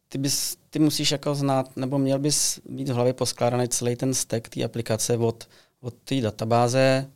[0.09, 4.15] ty, bys, ty musíš jako znát, nebo měl bys mít v hlavě poskládaný celý ten
[4.15, 5.49] stack té aplikace od,
[5.81, 7.11] od té databáze.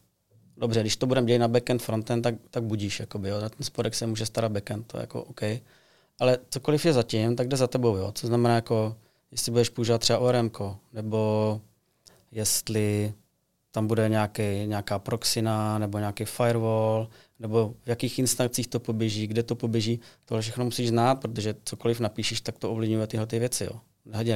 [0.57, 3.41] Dobře, když to budeme dělat na backend, frontend, tak, tak budíš, jakoby, jo.
[3.41, 5.41] Na ten spodek se může starat backend, to je jako OK.
[6.21, 8.13] Ale cokoliv je zatím, tak jde za tebou, jo.
[8.15, 8.97] Co znamená jako,
[9.31, 10.51] jestli budeš používat třeba ORM,
[10.93, 11.61] nebo
[12.33, 13.15] jestli
[13.77, 17.09] tam bude nějaký, nějaká proxina nebo nějaký firewall,
[17.39, 22.01] nebo v jakých instancích to poběží, kde to poběží, tohle všechno musíš znát, protože cokoliv
[22.01, 23.65] napíšeš, tak to ovlivňuje tyhle ty věci.
[23.65, 23.81] Jo.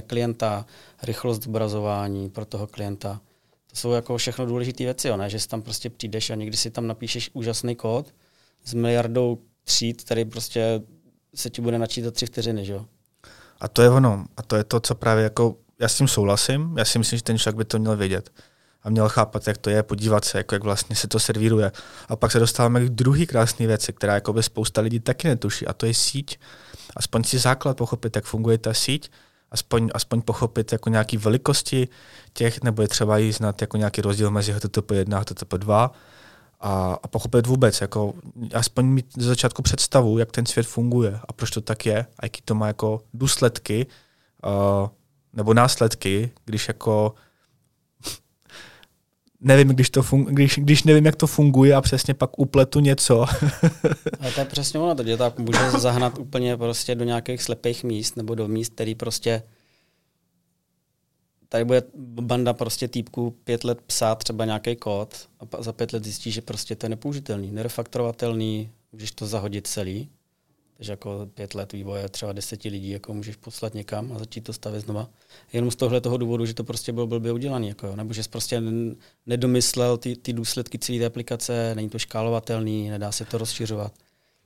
[0.07, 0.67] Klienta,
[1.03, 3.21] rychlost zobrazování pro toho klienta.
[3.71, 5.31] To jsou jako všechno důležité věci, jo, ne?
[5.31, 8.15] že si tam prostě přijdeš a někdy si tam napíšeš úžasný kód
[8.65, 10.83] s miliardou tříd, který prostě
[11.35, 12.65] se ti bude načítat tři vteřiny.
[12.65, 12.87] Že jo?
[13.61, 14.25] A to je ono.
[14.37, 17.23] A to je to, co právě jako, já s tím souhlasím, já si myslím, že
[17.23, 18.31] ten člověk by to měl vědět
[18.83, 21.73] a měl chápat, jak to je, podívat se, jako jak vlastně se to servíruje.
[22.09, 25.67] A pak se dostáváme k druhý krásné věci, která jako by spousta lidí taky netuší,
[25.67, 26.39] a to je síť.
[26.97, 29.11] Aspoň si základ pochopit, jak funguje ta síť,
[29.51, 31.89] aspoň, aspoň pochopit jako nějaký velikosti
[32.33, 35.93] těch, nebo je třeba jí znát jako nějaký rozdíl mezi HTTP 1 a HTTP 2
[36.61, 38.15] a, a pochopit vůbec, jako
[38.55, 42.27] aspoň mít ze začátku představu, jak ten svět funguje a proč to tak je a
[42.27, 43.87] jaký to má jako důsledky
[44.45, 44.89] uh,
[45.33, 47.15] nebo následky, když jako
[49.41, 53.21] nevím, když, to fun- když, když nevím, jak to funguje a přesně pak upletu něco.
[54.21, 58.17] Ale to je přesně ono, to tak může zahnat úplně prostě do nějakých slepých míst
[58.17, 59.43] nebo do míst, který prostě
[61.49, 61.83] tady bude
[62.21, 66.41] banda prostě týpků pět let psát třeba nějaký kód a za pět let zjistí, že
[66.41, 70.09] prostě to je nepoužitelný, nerefaktorovatelný, můžeš to zahodit celý
[70.81, 74.53] takže jako pět let vývoje, třeba deseti lidí jako můžeš poslat někam a začít to
[74.53, 75.09] stavět znova.
[75.53, 77.97] Jenom z tohle toho důvodu, že to prostě bylo blbě udělané, jako jo.
[77.97, 78.63] nebo že jsi prostě
[79.27, 83.93] nedomyslel ty, ty důsledky celé té aplikace, není to škálovatelný, nedá se to rozšiřovat.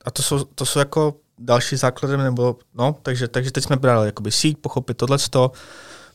[0.04, 4.06] A to jsou, to jsou jako další základy, nebo no, takže, takže teď jsme brali
[4.06, 5.18] jakoby síť, pochopit tohle,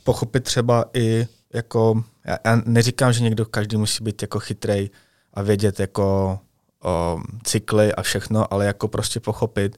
[0.03, 4.89] pochopit třeba i jako, já, já neříkám, že někdo každý musí být jako chytrej
[5.33, 6.39] a vědět jako
[6.83, 9.77] o, cykly a všechno, ale jako prostě pochopit,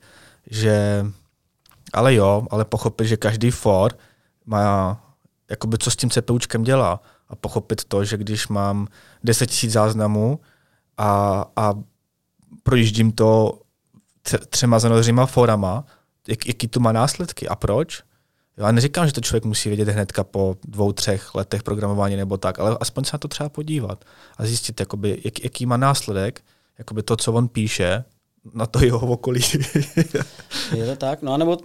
[0.49, 1.05] že
[1.93, 3.97] ale jo, ale pochopit, že každý for
[4.45, 5.01] má,
[5.49, 8.87] jakoby co s tím CPUčkem dělá a pochopit to, že když mám
[9.23, 10.39] 10 000 záznamů
[10.97, 11.73] a, a
[12.63, 13.59] projíždím to
[14.49, 15.85] třema zanořima forama,
[16.27, 18.03] jak, jaký to má následky a proč.
[18.57, 22.59] Já neříkám, že to člověk musí vědět hnedka po dvou, třech letech programování nebo tak,
[22.59, 24.05] ale aspoň se na to třeba podívat
[24.37, 26.41] a zjistit, jakoby, jak, jaký má následek,
[26.77, 28.03] jakoby to, co on píše,
[28.53, 29.41] na to jeho okolí.
[30.75, 31.57] je to tak, no nebo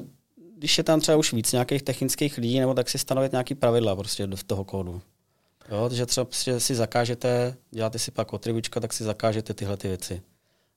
[0.58, 3.96] když je tam třeba už víc nějakých technických lidí, nebo tak si stanovit nějaký pravidla
[3.96, 5.02] prostě do toho kódu.
[5.70, 9.88] Jo, takže třeba prostě si zakážete, děláte si pak otribučka, tak si zakážete tyhle ty
[9.88, 10.22] věci.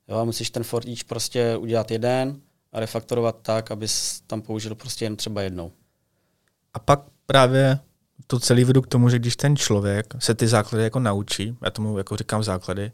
[0.08, 4.76] Jo, a musíš ten for each prostě udělat jeden a refaktorovat tak, abys tam použil
[4.76, 5.72] prostě jen třeba jednou.
[6.74, 7.80] A pak právě
[8.28, 11.70] to celý vedu k tomu, že když ten člověk se ty základy jako naučí, já
[11.72, 12.92] tomu jako říkám základy,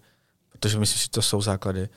[0.51, 1.89] protože myslím, že to jsou základy,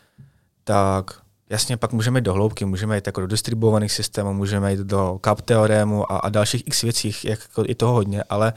[0.68, 1.10] tak
[1.50, 5.20] jasně pak můžeme jít do hloubky, můžeme jít jako do distribuovaných systémů, můžeme jít do
[5.24, 8.52] cap teorému a, a dalších x věcí, jako i toho hodně, ale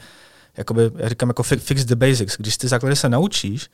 [0.56, 2.36] jakoby, já říkám jako fix the basics.
[2.38, 3.70] Když ty základy se naučíš,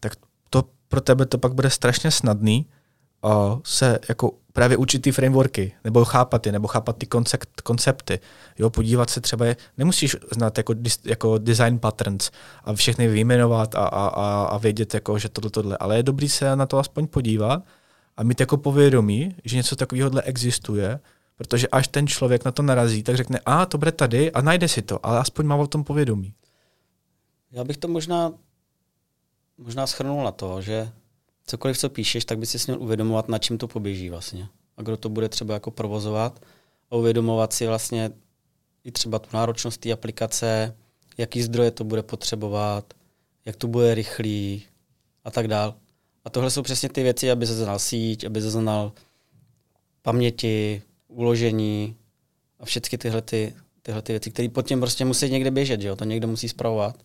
[0.00, 0.12] tak
[0.50, 2.66] to pro tebe to pak bude strašně snadný
[3.24, 8.20] uh, se jako právě učit ty frameworky, nebo chápat je, nebo chápat ty koncept, koncepty.
[8.58, 12.30] Jo, podívat se třeba, je, nemusíš znát jako, jako design patterns
[12.64, 16.28] a všechny vyjmenovat a, a, a, a vědět, jako, že tohle, tohle, ale je dobrý
[16.28, 17.62] se na to aspoň podívat
[18.16, 21.00] a mít jako povědomí, že něco takového existuje,
[21.36, 24.68] protože až ten člověk na to narazí, tak řekne, a to bude tady a najde
[24.68, 26.34] si to, ale aspoň má o tom povědomí.
[27.52, 28.32] Já bych to možná,
[29.58, 30.92] možná schrnul na to, že
[31.46, 34.48] cokoliv, co píšeš, tak by si měl uvědomovat, na čím to poběží vlastně.
[34.76, 36.40] A kdo to bude třeba jako provozovat
[36.90, 38.10] a uvědomovat si vlastně
[38.84, 40.76] i třeba tu náročnost té aplikace,
[41.18, 42.94] jaký zdroje to bude potřebovat,
[43.44, 44.62] jak to bude rychlý
[45.24, 45.74] a tak dál.
[46.24, 48.92] A tohle jsou přesně ty věci, aby se znal síť, aby se znal
[50.02, 51.96] paměti, uložení
[52.60, 55.88] a všechny tyhle, ty, tyhle ty věci, které pod tím prostě musí někde běžet, že
[55.88, 55.96] jo?
[55.96, 56.96] to někdo musí zpravovat.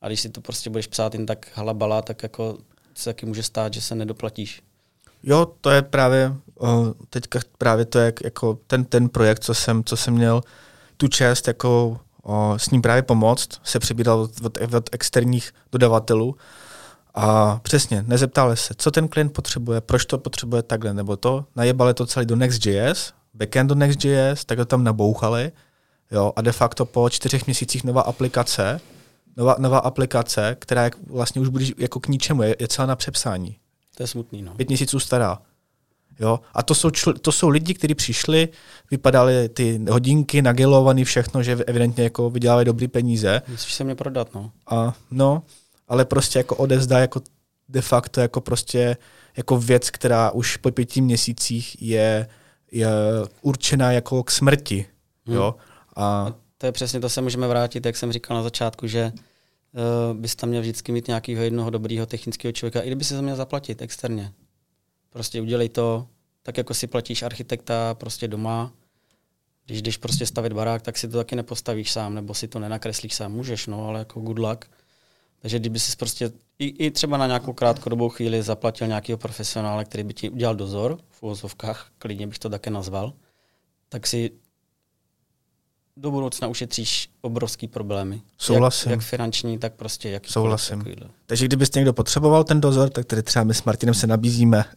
[0.00, 2.58] A když si to prostě budeš psát jen tak halabala, tak jako
[2.96, 4.62] se taky může stát, že se nedoplatíš.
[5.22, 9.84] Jo, to je právě, uh, teďka právě to je jako ten, ten projekt, co jsem,
[9.84, 10.42] co jsem měl
[10.96, 16.36] tu čest jako uh, s ním právě pomoct, se přebíral od, od, od externích dodavatelů
[17.14, 21.94] a přesně, nezeptali se, co ten klient potřebuje, proč to potřebuje takhle, nebo to, najebali
[21.94, 25.52] to celý do Next.js, backend do Next.js, tak to tam nabouchali,
[26.10, 28.80] jo, a de facto po čtyřech měsících nová aplikace,
[29.36, 32.96] nová, nová aplikace, která je, vlastně už bude jako k ničemu, je, je celá na
[32.96, 33.56] přepsání.
[33.96, 34.54] To je smutný, no.
[34.54, 35.38] Pět měsíců stará.
[36.20, 36.40] Jo?
[36.54, 38.48] A to jsou, čl- to jsou lidi, kteří přišli,
[38.90, 43.42] vypadaly ty hodinky nagelovaný, všechno, že evidentně jako vydělávají dobrý peníze.
[43.48, 44.50] Musíš se mě prodat, no.
[44.66, 45.42] A no,
[45.88, 47.20] ale prostě jako odezda jako
[47.68, 48.96] de facto jako prostě
[49.36, 52.28] jako věc, která už po pěti měsících je,
[52.72, 52.88] je
[53.42, 54.86] určená jako k smrti.
[55.26, 55.36] Hmm.
[55.36, 55.54] Jo?
[55.96, 59.12] A to je přesně to, se můžeme vrátit, jak jsem říkal na začátku, že
[59.76, 63.22] uh, bys tam měl vždycky mít nějakého jednoho dobrého technického člověka, i kdyby si to
[63.22, 64.32] měl zaplatit externě.
[65.10, 66.06] Prostě udělej to,
[66.42, 68.72] tak jako si platíš architekta prostě doma,
[69.66, 73.14] když jdeš prostě stavit barák, tak si to taky nepostavíš sám, nebo si to nenakreslíš
[73.14, 73.32] sám.
[73.32, 74.64] Můžeš, no, ale jako good luck.
[75.42, 80.04] Takže kdyby si prostě i, i třeba na nějakou krátkodobou chvíli zaplatil nějakého profesionála, který
[80.04, 83.12] by ti udělal dozor, v uvozovkách, klidně bych to také nazval,
[83.88, 84.30] tak si
[85.96, 88.22] do budoucna ušetříš obrovský problémy.
[88.38, 88.90] Souhlasím.
[88.90, 90.78] Jak, jak finanční, tak prostě jak Souhlasím.
[90.78, 91.08] Takovýhle.
[91.26, 94.64] Takže kdybyste někdo potřeboval ten dozor, tak tady třeba my s Martinem se nabízíme.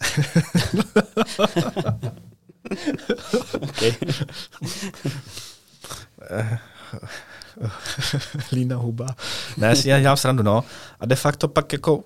[8.51, 9.07] Lína huba.
[9.57, 10.63] Ne, si já dělám srandu, no.
[10.99, 12.03] A de facto pak jako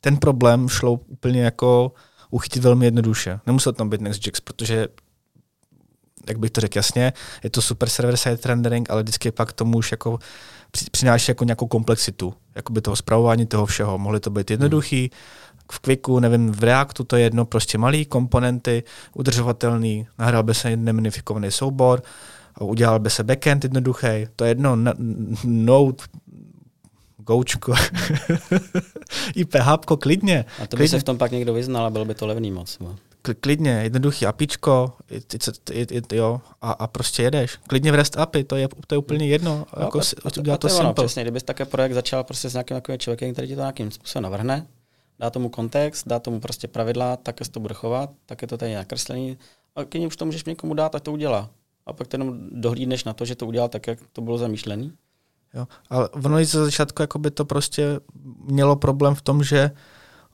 [0.00, 1.92] ten problém šlo úplně jako
[2.30, 3.40] uchytit velmi jednoduše.
[3.46, 4.88] Nemusel tam být Nextjacks, protože
[6.26, 7.12] jak bych to řekl jasně,
[7.44, 10.18] je to super server-side rendering, ale vždycky pak tomu už jako
[10.90, 13.98] přináší jako nějakou komplexitu, jako by toho zpravování toho všeho.
[13.98, 15.10] Mohly to být jednoduchý,
[15.72, 18.82] v Quicku, nevím, v Reactu to je jedno, prostě malý komponenty,
[19.14, 22.02] udržovatelný, nahrál by se neminifikovaný soubor,
[22.60, 24.78] udělal by se backend jednoduchý, to je jedno,
[25.44, 26.04] Node,
[27.16, 27.74] Goučko,
[29.34, 30.44] i PHP, klidně.
[30.58, 30.88] A to by klidně.
[30.88, 32.78] se v tom pak někdo vyznal a bylo by to levný moc.
[32.80, 32.96] Bo
[33.40, 34.92] klidně, jednoduchý apičko,
[36.12, 37.56] jo, a, a prostě jedeš.
[37.56, 39.66] Klidně v REST API, to je, to je úplně jedno.
[39.76, 42.54] No, jako to, to, to, to, to ono, přesně, kdybys také projekt začal prostě s
[42.54, 44.66] nějakým takovým člověkem, který ti to nějakým způsobem navrhne,
[45.18, 48.58] dá tomu kontext, dá tomu prostě pravidla, tak se to bude chovat, tak je to
[48.58, 49.38] tady nakreslený,
[49.76, 51.50] a když už to můžeš někomu dát, tak to udělá.
[51.86, 54.92] A pak jenom dohlídneš na to, že to udělal tak, jak to bylo zamýšlený.
[55.54, 58.00] Jo, ale ono ze začátku jako by to prostě
[58.44, 59.70] mělo problém v tom, že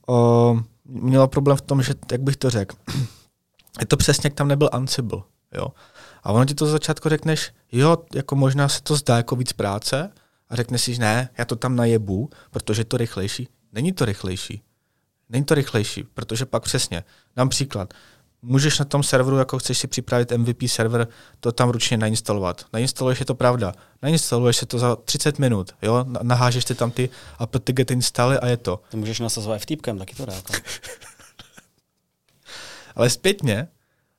[0.09, 2.77] o, mělo problém v tom, že, jak bych to řekl,
[3.81, 5.23] je to přesně, jak tam nebyl Ansible.
[5.55, 5.69] Jo?
[6.23, 9.53] A ono ti to z začátku řekneš, jo, jako možná se to zdá jako víc
[9.53, 10.13] práce,
[10.49, 13.49] a řekneš si, ne, já to tam najebu, protože je to rychlejší.
[13.73, 14.63] Není to rychlejší.
[15.29, 17.05] Není to rychlejší, protože pak přesně,
[17.37, 17.95] dám příklad,
[18.43, 21.09] můžeš na tom serveru, jako chceš si připravit MVP server,
[21.41, 22.65] to tam ručně nainstalovat.
[22.73, 23.73] Nainstaluješ je to pravda.
[24.03, 26.05] Nainstaluješ se to za 30 minut, jo?
[26.23, 28.81] Nahážeš ty tam ty apt-get instaly a je to.
[28.91, 30.33] To můžeš nasazovat FTPkem, taky to dá.
[30.33, 30.53] Jako.
[32.97, 33.69] Ale zpětně,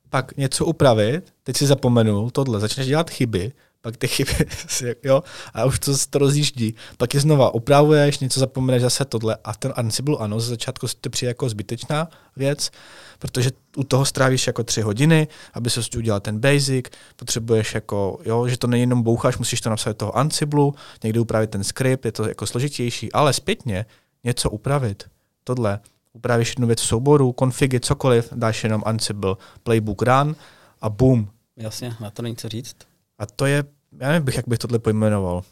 [0.09, 4.45] pak něco upravit, teď si zapomenul tohle, začneš dělat chyby, pak ty chyby,
[5.03, 6.75] jo, a už to, to rozjíždí.
[6.97, 11.09] Pak je znova upravuješ, něco zapomeneš zase tohle a ten Ansible, ano, ze začátku to
[11.09, 12.71] přijde jako zbytečná věc,
[13.19, 18.47] protože u toho strávíš jako tři hodiny, aby se udělal ten basic, potřebuješ jako, jo,
[18.47, 20.71] že to není jenom boucháš, musíš to napsat do toho Ansible,
[21.03, 23.85] někdy upravit ten skript, je to jako složitější, ale zpětně
[24.23, 25.03] něco upravit,
[25.43, 25.79] tohle,
[26.13, 30.35] upravíš jednu věc v souboru, konfigy, cokoliv, dáš jenom Ansible, playbook run
[30.81, 31.27] a boom.
[31.57, 32.88] Jasně, na to není co říct.
[33.19, 33.63] A to je,
[33.99, 35.43] já nevím, jak bych tohle pojmenoval,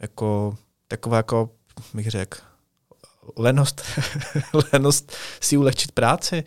[0.00, 0.56] jako
[0.88, 1.50] taková jako,
[1.94, 2.38] bych řekl,
[3.36, 3.82] lenost,
[4.72, 6.44] lenost si ulehčit práci,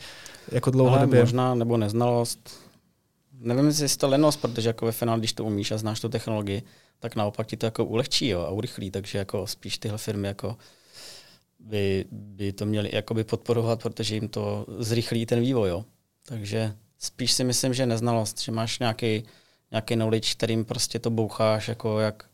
[0.51, 1.19] jako dlouhodobě.
[1.19, 2.49] Ale možná, nebo neznalost.
[3.33, 6.09] Nevím, jestli je to lenost, protože jako ve finále, když to umíš a znáš tu
[6.09, 6.63] technologii,
[6.99, 10.57] tak naopak ti to jako ulehčí jo, a urychlí, takže jako spíš tyhle firmy jako
[11.59, 15.69] by, by to měli jakoby podporovat, protože jim to zrychlí ten vývoj.
[15.69, 15.85] Jo.
[16.25, 19.23] Takže spíš si myslím, že neznalost, že máš nějaký
[19.71, 22.25] nějaký knowledge, kterým prostě to boucháš jako jak,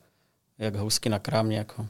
[0.58, 1.58] jak housky na krámě.
[1.58, 1.88] Jako.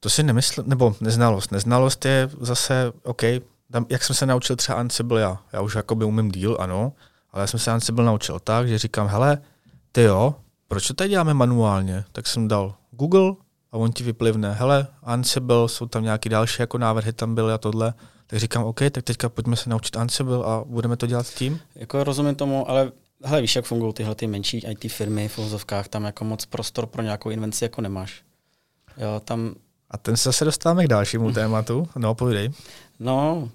[0.00, 1.52] To si nemyslím, nebo neznalost.
[1.52, 3.22] Neznalost je zase, OK,
[3.70, 5.38] tam, jak jsem se naučil třeba Ansible já.
[5.52, 6.92] Já už jakoby umím díl, ano,
[7.32, 9.38] ale já jsem se Ansible naučil tak, že říkám, hele,
[9.92, 10.34] ty jo,
[10.68, 12.04] proč to tady děláme manuálně?
[12.12, 13.34] Tak jsem dal Google
[13.72, 17.58] a on ti vyplivne, hele, Ansible, jsou tam nějaké další jako návrhy tam byly a
[17.58, 17.94] tohle.
[18.26, 21.60] Tak říkám, OK, tak teďka pojďme se naučit Ansible a budeme to dělat s tím.
[21.74, 22.92] Jako rozumím tomu, ale
[23.24, 26.86] hele, víš, jak fungují tyhle ty menší IT firmy v uvozovkách, tam jako moc prostor
[26.86, 28.22] pro nějakou invenci jako nemáš.
[28.96, 29.54] Jo, tam...
[29.90, 31.88] A ten se zase dostáváme k dalšímu tématu.
[31.96, 32.50] No, povídej.
[32.98, 33.48] No,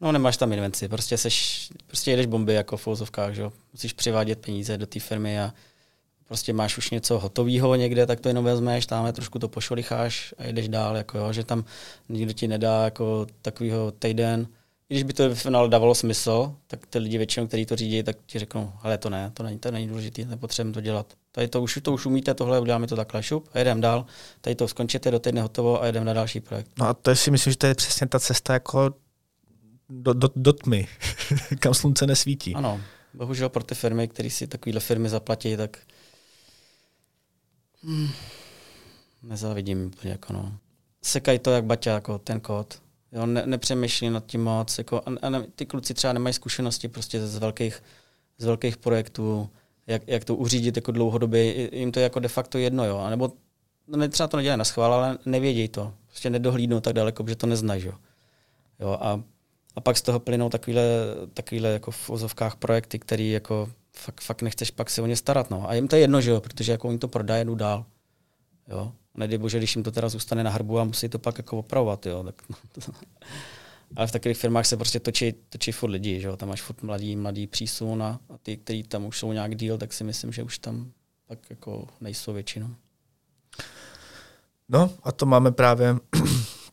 [0.00, 3.52] no nemáš tam invenci, prostě seš, prostě jedeš bomby jako v uvozovkách, že jo.
[3.72, 5.52] Musíš přivádět peníze do té firmy a
[6.28, 10.44] prostě máš už něco hotového někde, tak to jenom vezmeš, tam trošku to pošolicháš a
[10.44, 11.64] jedeš dál, jako jo, že tam
[12.08, 14.46] nikdo ti nedá jako takovýho týden,
[14.88, 18.16] když by to v finále dávalo smysl, tak ty lidi většinou, kteří to řídí, tak
[18.26, 21.14] ti řeknou, ale to ne, to není, to není důležité, nepotřebujeme to dělat.
[21.32, 24.06] Tady to už, to už umíte, tohle uděláme to takhle šup a jedeme dál.
[24.40, 26.70] Tady to skončíte do týdne hotovo a jedeme na další projekt.
[26.78, 28.94] No a to si myslím, že to je přesně ta cesta, jako
[29.88, 30.88] do, do, do tmy,
[31.58, 32.54] kam slunce nesvítí.
[32.54, 32.80] Ano,
[33.14, 35.78] bohužel pro ty firmy, které si takovéhle firmy zaplatí, tak
[37.82, 38.08] hmm,
[39.22, 40.12] nezávidím úplně.
[40.12, 40.58] Jako no.
[41.02, 42.85] Sekají to jak baťa, jako ten kód.
[43.16, 44.78] Jo, ne, nepřemýšlí nad tím moc.
[44.78, 47.82] Jako, a, a ne, ty kluci třeba nemají zkušenosti prostě z velkých,
[48.38, 49.50] z velkých projektů,
[49.86, 51.76] jak, jak to uřídit jako dlouhodobě.
[51.78, 52.98] Jim to je jako de facto jedno, jo.
[52.98, 53.32] A nebo
[53.86, 55.94] ne, třeba to nedělají na schvál, ale nevědějí to.
[56.06, 57.94] Prostě nedohlídnou tak daleko, že to neznají, jo.
[58.80, 59.20] jo a,
[59.76, 60.82] a pak z toho plynou takovýhle,
[61.34, 65.50] takovýhle jako v ozovkách projekty, který jako fakt, fakt nechceš pak se o ně starat,
[65.50, 65.70] no.
[65.70, 67.84] A jim to je jedno, že jo, protože jako oni to prodají, jdu dál.
[68.68, 68.92] Jo.
[69.16, 72.06] Nedej bože, když jim to teda zůstane na hrbu a musí to pak jako opravovat,
[72.06, 72.22] jo.
[72.22, 72.42] Tak,
[73.96, 76.36] ale v takových firmách se prostě točí, točí furt lidi, že jo.
[76.36, 79.78] Tam máš furt mladý, mladý přísun a, a ty, kteří tam už jsou nějak díl,
[79.78, 80.92] tak si myslím, že už tam
[81.28, 82.68] tak jako nejsou většinou.
[84.68, 85.96] No a to máme právě,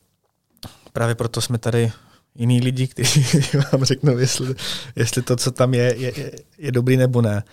[0.92, 1.92] právě proto jsme tady
[2.34, 3.24] jiní lidi, kteří
[3.72, 4.54] vám řeknou, jestli,
[4.96, 7.44] jestli to, co tam je, je, je, je dobrý nebo ne.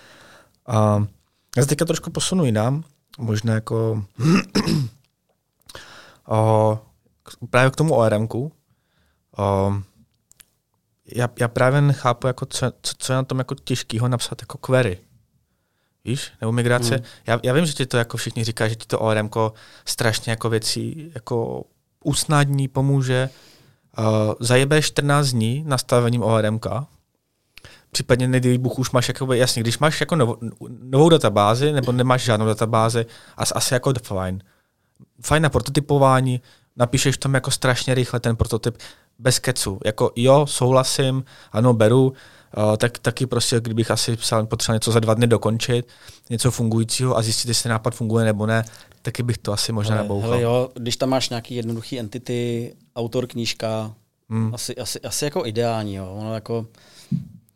[0.66, 1.06] A
[1.58, 2.84] já se teďka trošku posunu jinam,
[3.18, 4.06] možná jako
[6.28, 6.80] o,
[7.50, 8.52] právě k tomu ORMku.
[9.38, 9.74] O,
[11.16, 14.58] já, já právě nechápu, jako co, co, co je na tom jako těžkého napsat jako
[14.58, 15.00] query.
[16.06, 16.98] Víš, nebo migrace.
[16.98, 17.04] Mm.
[17.28, 19.30] Já, já vím, že ti to jako všichni říká, že ti to ORM
[19.86, 21.64] strašně jako věcí jako
[22.04, 23.30] usnadní, pomůže.
[24.00, 26.60] Uh, zajebe 14 dní nastavením ORM,
[27.92, 30.38] případně nedej Bůh už máš, jako, jasně, když máš jako novou,
[30.84, 33.06] novou databázi, nebo nemáš žádnou databázi,
[33.38, 34.44] as, asi jako fajn.
[35.22, 36.42] Fajn na prototypování,
[36.76, 38.78] napíšeš tam jako strašně rychle ten prototyp,
[39.20, 39.80] bez kecu.
[39.86, 45.00] Jako jo, souhlasím, ano, beru, uh, tak taky prostě, kdybych asi psal, potřeboval něco za
[45.00, 45.88] dva dny dokončit,
[46.30, 48.66] něco fungujícího a zjistit, jestli nápad funguje nebo ne,
[49.02, 50.30] taky bych to asi možná nebouchal.
[50.30, 53.94] Hele jo, když tam máš nějaký jednoduchý entity, autor, knížka,
[54.30, 54.54] hmm.
[54.54, 56.16] asi, asi, asi jako ideální, jo.
[56.20, 56.68] Ono jako,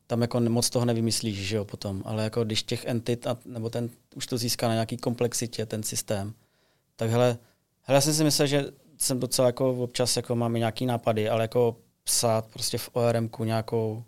[0.07, 2.01] tam jako moc toho nevymyslíš, že jo, potom.
[2.05, 5.83] Ale jako když těch entit, a, nebo ten už to získá na nějaký komplexitě, ten
[5.83, 6.33] systém,
[6.95, 7.37] tak hele,
[7.81, 8.65] hele já jsem si myslel, že
[8.97, 14.03] jsem docela jako občas jako máme nějaký nápady, ale jako psát prostě v ORMku nějakou,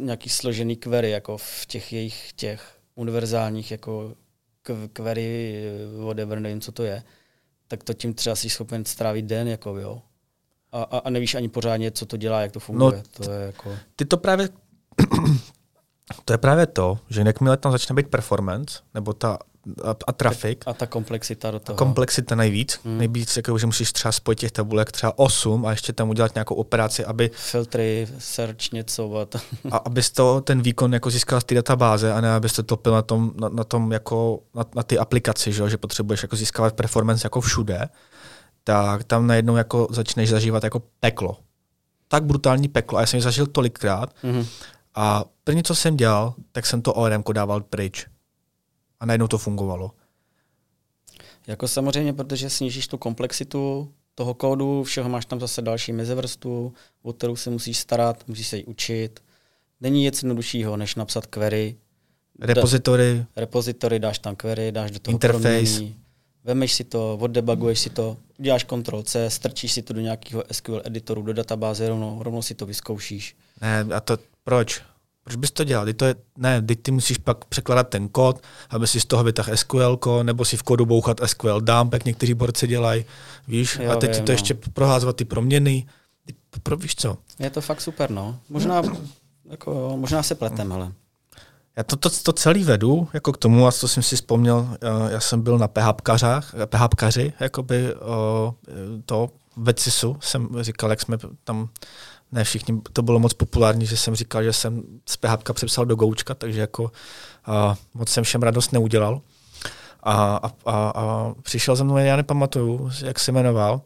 [0.00, 4.14] nějaký složený query, jako v těch jejich těch univerzálních jako
[4.92, 5.64] query,
[6.04, 7.02] whatever, nevím, co to je,
[7.68, 10.02] tak to tím třeba jsi schopen strávit den, jako jo.
[10.72, 12.96] A, a, a nevíš ani pořádně, co to dělá, jak to funguje.
[12.96, 13.76] No, to je jako...
[13.96, 14.48] Ty to právě
[16.24, 19.38] to je právě to, že jakmile tam začne být performance, nebo ta
[19.84, 20.64] a, a trafik.
[20.66, 21.76] A ta komplexita do toho.
[21.76, 22.80] A komplexita nejvíc.
[22.84, 22.98] Hmm.
[22.98, 26.54] Nejvíc, jako, že musíš třeba spojit těch tabulek třeba 8 a ještě tam udělat nějakou
[26.54, 27.30] operaci, aby...
[27.34, 29.16] Filtry, search, něco.
[29.16, 29.38] A, to.
[29.70, 32.92] a abys to, ten výkon jako získal z té databáze a ne abyste to topil
[32.92, 36.74] na tom, na, na tom jako, na, na ty aplikaci, že, že potřebuješ jako získávat
[36.74, 37.88] performance jako všude,
[38.64, 41.36] tak tam najednou jako začneš zažívat jako peklo.
[42.08, 42.98] Tak brutální peklo.
[42.98, 44.46] A já jsem ji zažil tolikrát, mm-hmm.
[44.94, 48.06] A první, co jsem dělal, tak jsem to ORM dával pryč.
[49.00, 49.90] A najednou to fungovalo.
[51.46, 57.12] Jako samozřejmě, protože snížíš tu komplexitu toho kódu, všeho máš tam zase další mezevrstvu, o
[57.12, 59.20] kterou se musíš starat, musíš se ji učit.
[59.80, 61.76] Není nic jednoduššího, než napsat query.
[62.40, 63.26] Repozitory.
[63.36, 65.42] Repozitory, dáš tam query, dáš do toho Interface.
[65.48, 65.96] Promění,
[66.44, 70.82] vemeš si to, oddebuguješ si to, uděláš Ctrl C, strčíš si to do nějakého SQL
[70.84, 73.36] editoru, do databáze, rovnou, rovnou si to vyzkoušíš.
[73.60, 74.82] Ne, a to proč?
[75.24, 75.92] Proč bys to dělal?
[75.92, 79.56] to je, ne, ty, ty musíš pak překládat ten kód, aby si z toho vytahl
[79.56, 83.04] SQL, nebo si v kódu bouchat SQL dump, jak někteří borci dělají,
[83.48, 83.78] víš?
[83.82, 84.34] Jo, a teď ti to no.
[84.34, 85.86] ještě proházovat ty proměny.
[86.62, 87.18] Pro, víš co?
[87.38, 88.38] Je to fakt super, no.
[88.48, 88.82] Možná,
[89.50, 90.92] jako, možná se pletem, ale.
[91.76, 94.76] Já to, to, to celý vedu jako k tomu, a co jsem si vzpomněl,
[95.08, 97.94] já jsem byl na PHPkařách, PHPkaři, jakoby
[99.06, 101.68] to ve CISu jsem říkal, jak jsme tam
[102.32, 105.96] ne všichni, to bylo moc populární, že jsem říkal, že jsem z PHP přepsal do
[105.96, 106.92] Goučka, takže jako
[107.46, 109.20] a, moc jsem všem radost neudělal.
[110.02, 113.80] A, a, a, a přišel za mnou, já nepamatuju, jak se jmenoval,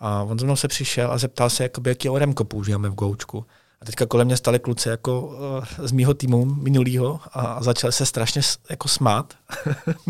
[0.00, 3.46] a on za mnou se přišel a zeptal se, jakoby, jaký ORMko používáme v Goučku.
[3.80, 8.06] A teďka kolem mě stali kluci jako uh, z mýho týmu minulýho a začali se
[8.06, 9.34] strašně jako smát.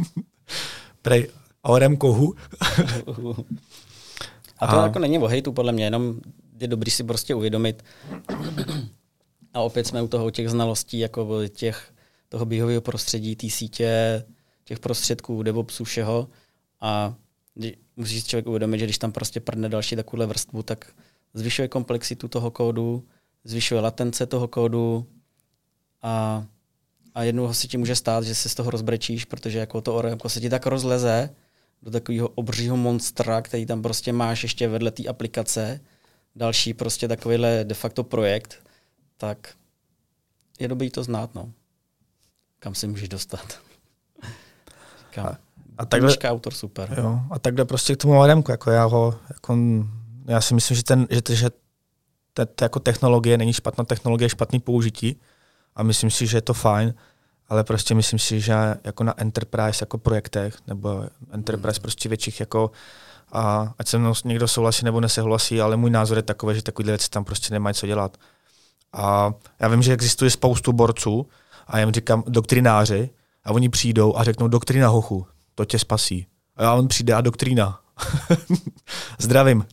[1.02, 1.28] Prej
[1.62, 2.34] ORM kohu.
[4.58, 4.82] a to a...
[4.82, 6.20] jako není o hejtu, podle mě, jenom
[6.64, 7.84] je dobrý si prostě uvědomit.
[9.54, 11.92] A opět jsme u toho těch znalostí, jako těch,
[12.28, 14.24] toho běhového prostředí, té sítě,
[14.64, 16.28] těch prostředků, DevOpsu, všeho.
[16.80, 17.14] A
[17.96, 20.92] musí si člověk uvědomit, že když tam prostě prdne další takovouhle vrstvu, tak
[21.34, 23.04] zvyšuje komplexitu toho kódu,
[23.44, 25.06] zvyšuje latence toho kódu
[26.02, 26.44] a,
[27.14, 30.18] a jednou si ti může stát, že se z toho rozbrečíš, protože jako to ORM
[30.26, 31.30] se ti tak rozleze
[31.82, 35.80] do takového obřího monstra, který tam prostě máš ještě vedle té aplikace,
[36.36, 38.54] další prostě takovýhle de facto projekt,
[39.16, 39.54] tak
[40.60, 41.52] je dobrý to znát, no.
[42.58, 43.58] Kam se můžeš dostat.
[45.16, 45.36] A-
[45.78, 46.94] A takhle, Knížka, autor super.
[46.98, 49.58] jo, a takhle prostě k tomu Adamku, jako já ho, jako,
[50.26, 51.50] já si myslím, že ten, že, to- že
[52.32, 55.20] ta, ta jako technologie není špatná technologie, je špatný použití
[55.76, 56.94] a myslím si, že je to fajn,
[57.48, 58.52] ale prostě myslím si, že
[58.84, 61.82] jako na enterprise jako projektech nebo enterprise Hmm.
[61.82, 62.70] prostě větších jako
[63.34, 66.92] a ať se mnou někdo souhlasí nebo nesouhlasí, ale můj názor je takový, že takovýhle
[66.92, 68.16] věci tam prostě nemají co dělat.
[68.92, 71.26] A já vím, že existuje spoustu borců
[71.66, 73.10] a já jim říkám doktrináři
[73.44, 76.26] a oni přijdou a řeknou doktrina hochu, to tě spasí.
[76.56, 77.80] A on přijde a doktrína.
[79.18, 79.66] Zdravím.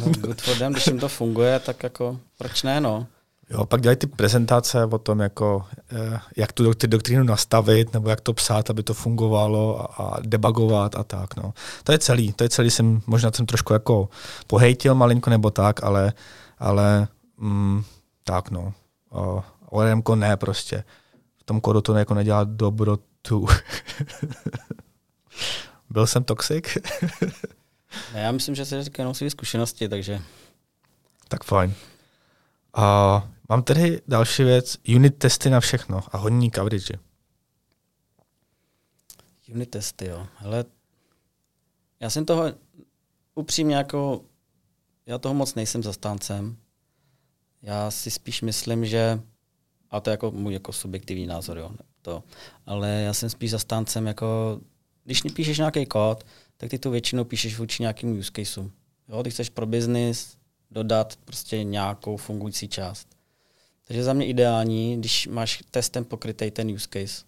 [0.00, 3.06] No, good for them, když jim to funguje, tak jako proč ne, no.
[3.50, 8.10] Jo, pak dělají ty prezentace o tom, jako, eh, jak tu doktr- doktrínu nastavit, nebo
[8.10, 11.36] jak to psát, aby to fungovalo a, debugovat a tak.
[11.36, 11.54] No.
[11.84, 14.08] To je celý, to je celý, jsem, možná jsem trošku jako
[14.46, 16.12] pohejtil malinko nebo tak, ale,
[16.58, 17.84] ale mm,
[18.24, 18.72] tak no.
[19.10, 20.84] O, ORMko ne prostě.
[21.38, 23.46] V tom kodu to jako nedělá dobrotu.
[25.90, 26.64] Byl jsem toxic?
[28.14, 30.20] Ne, já myslím, že se říká jenom své zkušenosti, takže
[31.28, 31.74] tak fajn.
[32.74, 36.98] A mám tady další věc, unit testy na všechno a hodní coverage.
[39.54, 40.26] unit testy, jo.
[40.36, 40.64] Hele,
[42.00, 42.44] já jsem toho
[43.34, 44.24] upřímně jako,
[45.06, 46.56] já toho moc nejsem zastáncem.
[47.62, 49.20] Já si spíš myslím, že,
[49.90, 51.70] a to je jako můj jako subjektivní názor, jo,
[52.02, 52.22] to,
[52.66, 54.60] ale já jsem spíš zastáncem jako,
[55.04, 56.24] když píšeš nějaký kód,
[56.56, 58.70] tak ty to většinou píšeš vůči nějakému use caseu.
[59.08, 60.36] Jo, ty chceš pro business
[60.70, 63.08] dodat prostě nějakou fungující část.
[63.84, 67.24] Takže za mě ideální, když máš testem pokrytý ten use case.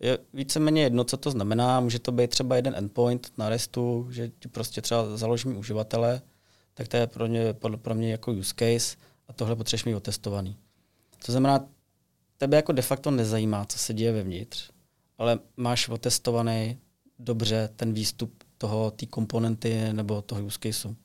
[0.00, 1.80] Je víceméně jedno, co to znamená.
[1.80, 6.22] Může to být třeba jeden endpoint na RESTu, že ti prostě třeba založím uživatele,
[6.74, 8.96] tak to je pro mě, pro, mě jako use case
[9.28, 10.56] a tohle potřebuješ mít otestovaný.
[11.26, 11.68] To znamená,
[12.38, 14.70] tebe jako de facto nezajímá, co se děje vevnitř,
[15.18, 16.78] ale máš otestovaný
[17.18, 20.96] dobře ten výstup toho, té komponenty nebo toho use caseu.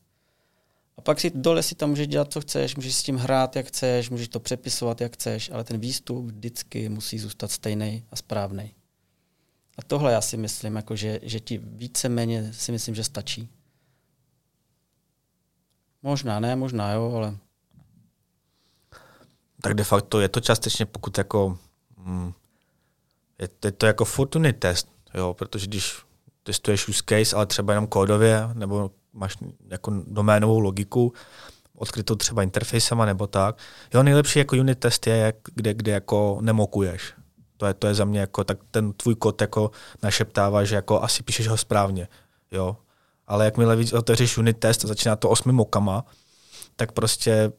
[1.00, 3.66] A pak si dole si tam můžeš dělat, co chceš, můžeš s tím hrát, jak
[3.66, 8.74] chceš, můžeš to přepisovat, jak chceš, ale ten výstup vždycky musí zůstat stejný a správný.
[9.78, 13.50] A tohle já si myslím, jako že, že ti víceméně si myslím, že stačí.
[16.04, 17.38] Možná ne, možná jo, ale
[19.62, 21.58] tak de facto je to částečně, pokud jako
[21.98, 22.34] mm,
[23.40, 25.98] je, to, je to jako furt unit test, jo, protože když
[26.44, 29.38] testuješ use case, ale třeba jenom kódově, nebo máš
[29.70, 31.14] jako doménovou logiku,
[31.76, 33.58] odkrytou třeba interfejsama nebo tak.
[33.94, 37.14] Jo, nejlepší jako unit test je, jak, kde, kde jako nemokuješ.
[37.58, 39.72] To je, to je za mě jako, tak ten tvůj kód jako
[40.04, 42.08] našeptává, že jako asi píšeš ho správně,
[42.52, 42.78] jo.
[43.28, 46.06] Ale jakmile otevřeš unit test a začíná to osmi mokama,
[46.76, 47.52] tak prostě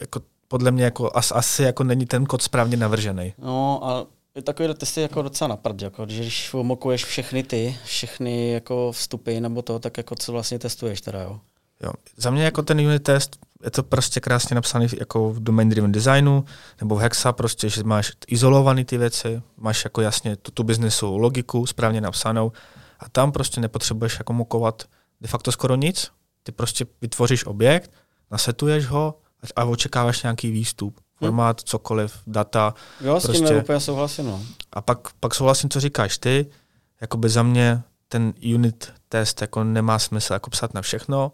[0.00, 3.34] jako podle mě jako as, asi jako není ten kód správně navržený.
[3.38, 4.06] no a
[4.38, 9.40] je takový testy jako docela na prd, jako když omokuješ všechny ty, všechny jako vstupy
[9.40, 11.40] nebo to, tak jako co vlastně testuješ teda, jo.
[11.82, 11.92] Jo.
[12.16, 15.92] Za mě jako ten unit test je to prostě krásně napsaný jako v domain driven
[15.92, 16.44] designu
[16.80, 21.18] nebo v Hexa prostě, že máš izolovaný ty věci, máš jako jasně tu, tu businessovou
[21.18, 22.52] logiku správně napsanou
[22.98, 24.82] a tam prostě nepotřebuješ jako mokovat
[25.20, 26.10] de facto skoro nic.
[26.42, 27.90] Ty prostě vytvoříš objekt,
[28.30, 29.14] nasetuješ ho
[29.56, 31.00] a očekáváš nějaký výstup.
[31.18, 32.74] Formát, cokoliv, data.
[33.00, 34.42] Jo, s tím Prostě- úplně souhlasím, no.
[34.72, 36.46] A pak, pak souhlasím, co říkáš ty.
[37.00, 41.32] Jakoby za mě ten unit test jako nemá smysl jako psat na všechno.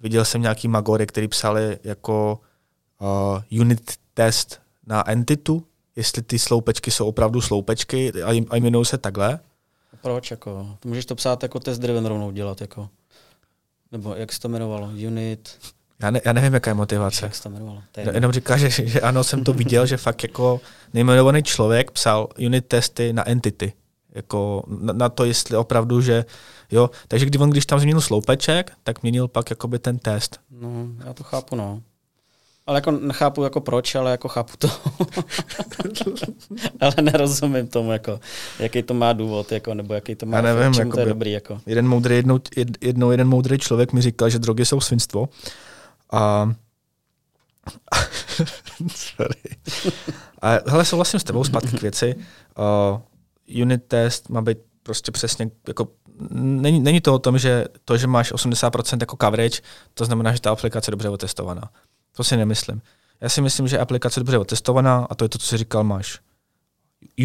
[0.00, 2.40] Viděl jsem nějaký magory, který psali jako
[3.50, 5.66] uh, unit test na entitu,
[5.96, 9.34] jestli ty sloupečky jsou opravdu sloupečky a, jim- a jmenují se takhle.
[9.92, 10.76] A proč, jako?
[10.84, 12.88] Můžeš to psát jako test driven rovnou dělat, jako.
[13.92, 14.86] Nebo jak se to jmenovalo?
[15.06, 15.58] Unit,
[16.02, 17.26] Já, ne, já nevím, jaká je motivace.
[17.26, 17.82] jak to jmenovalo?
[17.92, 20.60] To je No, jenom říká, že, že ano, jsem to viděl, že fakt jako
[20.94, 23.72] nejmenovaný člověk psal unit testy na entity.
[24.14, 26.24] Jako na, na to, jestli opravdu, že
[26.70, 26.90] jo.
[27.08, 30.40] Takže když on, když tam změnil sloupeček, tak měnil pak jakoby ten test.
[30.50, 31.82] No, já to chápu, no.
[32.66, 34.68] Ale jako nechápu jako proč, ale jako chápu to.
[36.80, 38.20] ale nerozumím tomu, jako,
[38.58, 41.32] jaký to má důvod, jako, nebo jaký to má, Já nevím, čemu to je dobrý.
[41.32, 41.60] Jako.
[41.66, 45.28] Jeden moudrý, jednou, jed, jednou jeden moudrý člověk mi říkal, že drogy jsou svinstvo.
[46.12, 46.52] A
[48.94, 49.40] Sorry.
[50.42, 52.14] A hele, souhlasím s tebou, zpátky k věci.
[52.58, 55.88] Uh, unit test má být prostě přesně, jako,
[56.30, 59.60] není, není to o tom, že to, že máš 80% jako coverage,
[59.94, 61.70] to znamená, že ta aplikace je dobře otestovaná.
[62.16, 62.82] To si nemyslím.
[63.20, 65.84] Já si myslím, že aplikace je dobře otestovaná a to je to, co jsi říkal,
[65.84, 66.18] máš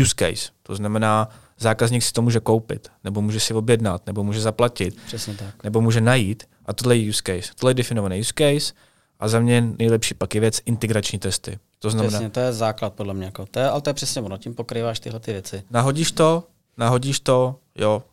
[0.01, 0.51] use case.
[0.63, 1.29] To znamená,
[1.59, 5.63] zákazník si to může koupit, nebo může si objednat, nebo může zaplatit, Přesně tak.
[5.63, 6.43] nebo může najít.
[6.65, 7.53] A tohle je use case.
[7.55, 8.73] Tohle je definovaný use case
[9.19, 11.59] a za mě nejlepší pak je věc integrační testy.
[11.79, 13.25] To znamená, Přesně, to je základ podle mě.
[13.25, 13.45] Jako.
[13.45, 15.63] To je, ale to je přesně ono, tím pokrýváš tyhle ty věci.
[15.69, 16.43] nahodíš to,
[16.77, 18.03] nahodíš to, jo,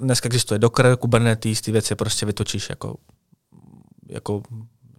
[0.00, 2.96] dneska existuje Docker, Kubernetes, ty věci prostě vytočíš jako,
[4.08, 4.42] jako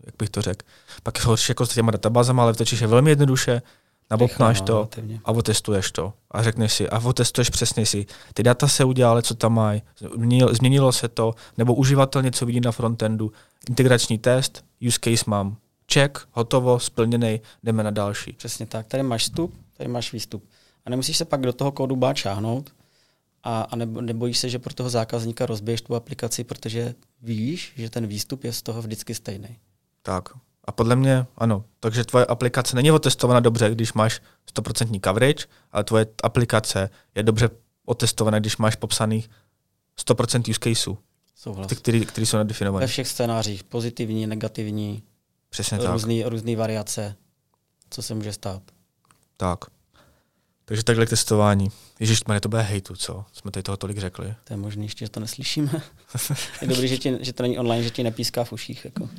[0.06, 0.66] jak bych to řekl.
[1.04, 3.62] Pak hoříš jako s těma databázama, ale vytočíš je velmi jednoduše,
[4.12, 5.20] nabopnáš no, to relativně.
[5.26, 6.14] a otestuješ to.
[6.32, 9.82] A řekneš si, a otestuješ přesně si, ty data se udělaly, co tam mají,
[10.16, 13.32] změnilo, změnilo se to, nebo uživatel něco vidí na frontendu,
[13.70, 15.58] integrační test, use case mám,
[15.94, 18.34] check, hotovo, splněný, jdeme na další.
[18.34, 18.88] Přesně tak.
[18.88, 20.44] Tady máš vstup, tady máš výstup.
[20.86, 22.74] A nemusíš se pak do toho kódu bát šáhnout
[23.44, 27.90] a, a nebo, nebojíš se, že pro toho zákazníka rozbiješ tu aplikaci, protože víš, že
[27.90, 29.58] ten výstup je z toho vždycky stejný.
[30.02, 30.30] Tak.
[30.66, 31.66] A podle mě ano.
[31.80, 34.22] Takže tvoje aplikace není otestovaná dobře, když máš
[34.56, 37.50] 100% coverage, ale tvoje aplikace je dobře
[37.86, 39.30] otestovaná, když máš popsaných
[40.08, 40.98] 100% use caseů,
[41.36, 41.68] Souhlas.
[41.68, 42.88] ty, který, který jsou Ve nadefinované.
[42.88, 45.04] všech scénářích, pozitivní, negativní,
[45.50, 45.92] Přesně tak.
[45.92, 47.16] různý, různý variace,
[47.90, 48.62] co se může stát.
[49.38, 49.60] tak.
[50.66, 51.72] Takže takhle k testování.
[52.00, 53.26] Ježíš, to bude hejtu, co?
[53.34, 54.36] Jsme tady toho tolik řekli.
[54.44, 55.82] To je možný, ještě že to neslyšíme.
[56.62, 58.86] je dobrý, že, ti, že to není online, že ti nepíská v uších.
[58.86, 59.10] Jako.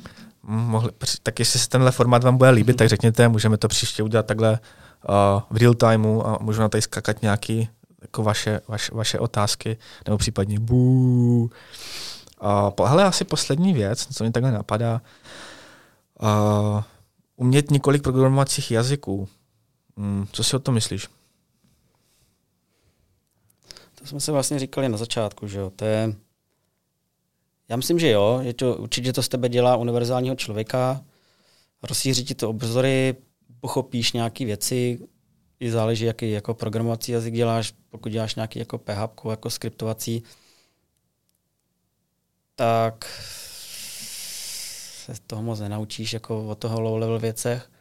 [0.47, 0.91] Mohli,
[1.23, 4.59] tak jestli se tenhle formát vám bude líbit, tak řekněte, můžeme to příště udělat takhle
[5.09, 7.69] uh, v real timeu a můžu na tady skakat nějaký
[8.01, 11.49] jako vaše, vaše, vaše otázky, nebo případně bů.
[12.77, 15.01] Uh, hele, asi poslední věc, co mi takhle napadá.
[16.21, 16.83] Uh,
[17.35, 19.27] umět několik programovacích jazyků.
[19.95, 21.07] Mm, co si o tom myslíš?
[23.95, 25.71] To jsme se vlastně říkali na začátku, že jo.
[25.75, 26.15] To je,
[27.69, 31.05] já myslím, že jo, je to, určitě to z tebe dělá univerzálního člověka,
[31.83, 33.15] rozšíří ti to obzory,
[33.59, 34.99] pochopíš nějaké věci,
[35.59, 40.23] i záleží, jaký jako programovací jazyk děláš, pokud děláš nějaký jako PHP, jako skriptovací,
[42.55, 43.05] tak
[45.05, 47.71] se toho moc nenaučíš jako o toho low level věcech.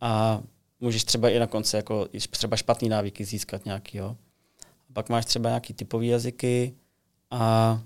[0.00, 0.40] A
[0.80, 4.16] můžeš třeba i na konci jako třeba špatný návyky získat nějaký, jo.
[4.92, 6.74] Pak máš třeba nějaký typový jazyky
[7.30, 7.80] a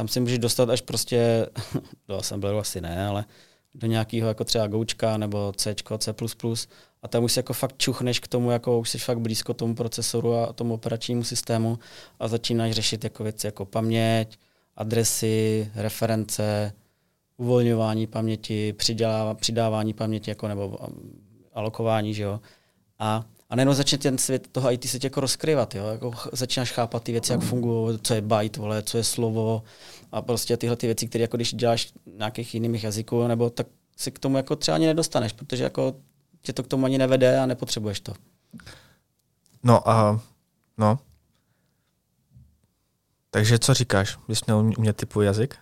[0.00, 1.46] tam si můžeš dostat až prostě,
[2.08, 3.24] do assembleru asi ne, ale
[3.74, 6.14] do nějakého jako třeba Goučka nebo C, C++,
[7.02, 9.74] a tam už se jako fakt čuchneš k tomu, jako už jsi fakt blízko tomu
[9.74, 11.78] procesoru a tomu operačnímu systému
[12.20, 14.38] a začínáš řešit jako věci jako paměť,
[14.76, 16.72] adresy, reference,
[17.36, 20.78] uvolňování paměti, přidává, přidávání paměti jako nebo um,
[21.52, 22.40] alokování, že jo.
[22.98, 25.86] A, a najednou začne ten svět toho IT se tě jako rozkryvat, jo.
[25.86, 29.62] Jako začínáš chápat ty věci, jak fungují, co je byte, vole, co je slovo
[30.12, 34.10] a prostě tyhle ty věci, které jako když děláš nějakých jiných jazyků, nebo tak si
[34.10, 35.94] k tomu jako třeba ani nedostaneš, protože jako
[36.42, 38.14] tě to k tomu ani nevede a nepotřebuješ to.
[39.62, 40.20] No a
[40.78, 40.98] no.
[43.30, 44.18] Takže co říkáš?
[44.28, 45.56] Bys měl umět typu jazyk?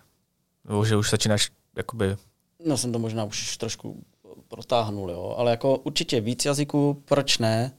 [0.65, 2.17] Nebo že už začínáš jakoby
[2.65, 4.03] No jsem to možná už trošku
[4.47, 5.35] protáhnul, jo.
[5.37, 7.71] ale jako určitě víc jazyků, proč ne?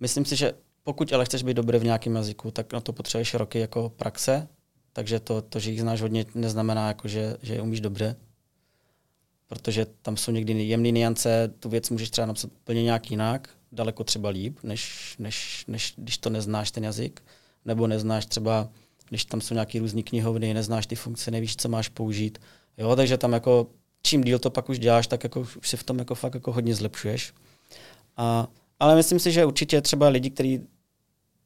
[0.00, 3.34] Myslím si, že pokud ale chceš být dobrý v nějakém jazyku, tak na to potřebuješ
[3.34, 4.48] roky jako praxe,
[4.92, 8.16] takže to, to že jich znáš hodně, neznamená, jako, že, že je umíš dobře,
[9.46, 14.04] protože tam jsou někdy jemné niance, tu věc můžeš třeba napsat úplně nějak jinak, daleko
[14.04, 17.22] třeba líp, než, než, než když to neznáš ten jazyk,
[17.64, 18.68] nebo neznáš třeba,
[19.08, 22.38] když tam jsou nějaké různé knihovny, neznáš ty funkce, nevíš, co máš použít.
[22.78, 23.66] Jo, takže tam jako
[24.02, 26.52] čím díl to pak už děláš, tak jako už si v tom jako fakt jako
[26.52, 27.32] hodně zlepšuješ.
[28.16, 28.48] A,
[28.80, 30.60] ale myslím si, že určitě třeba lidi, kteří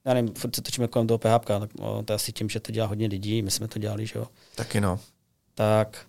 [0.04, 2.60] já nevím, furt se točíme kolem toho PHP, tak o, to je asi tím, že
[2.60, 4.26] to dělá hodně lidí, my jsme to dělali, že jo.
[4.54, 5.00] taky no.
[5.54, 6.06] Tak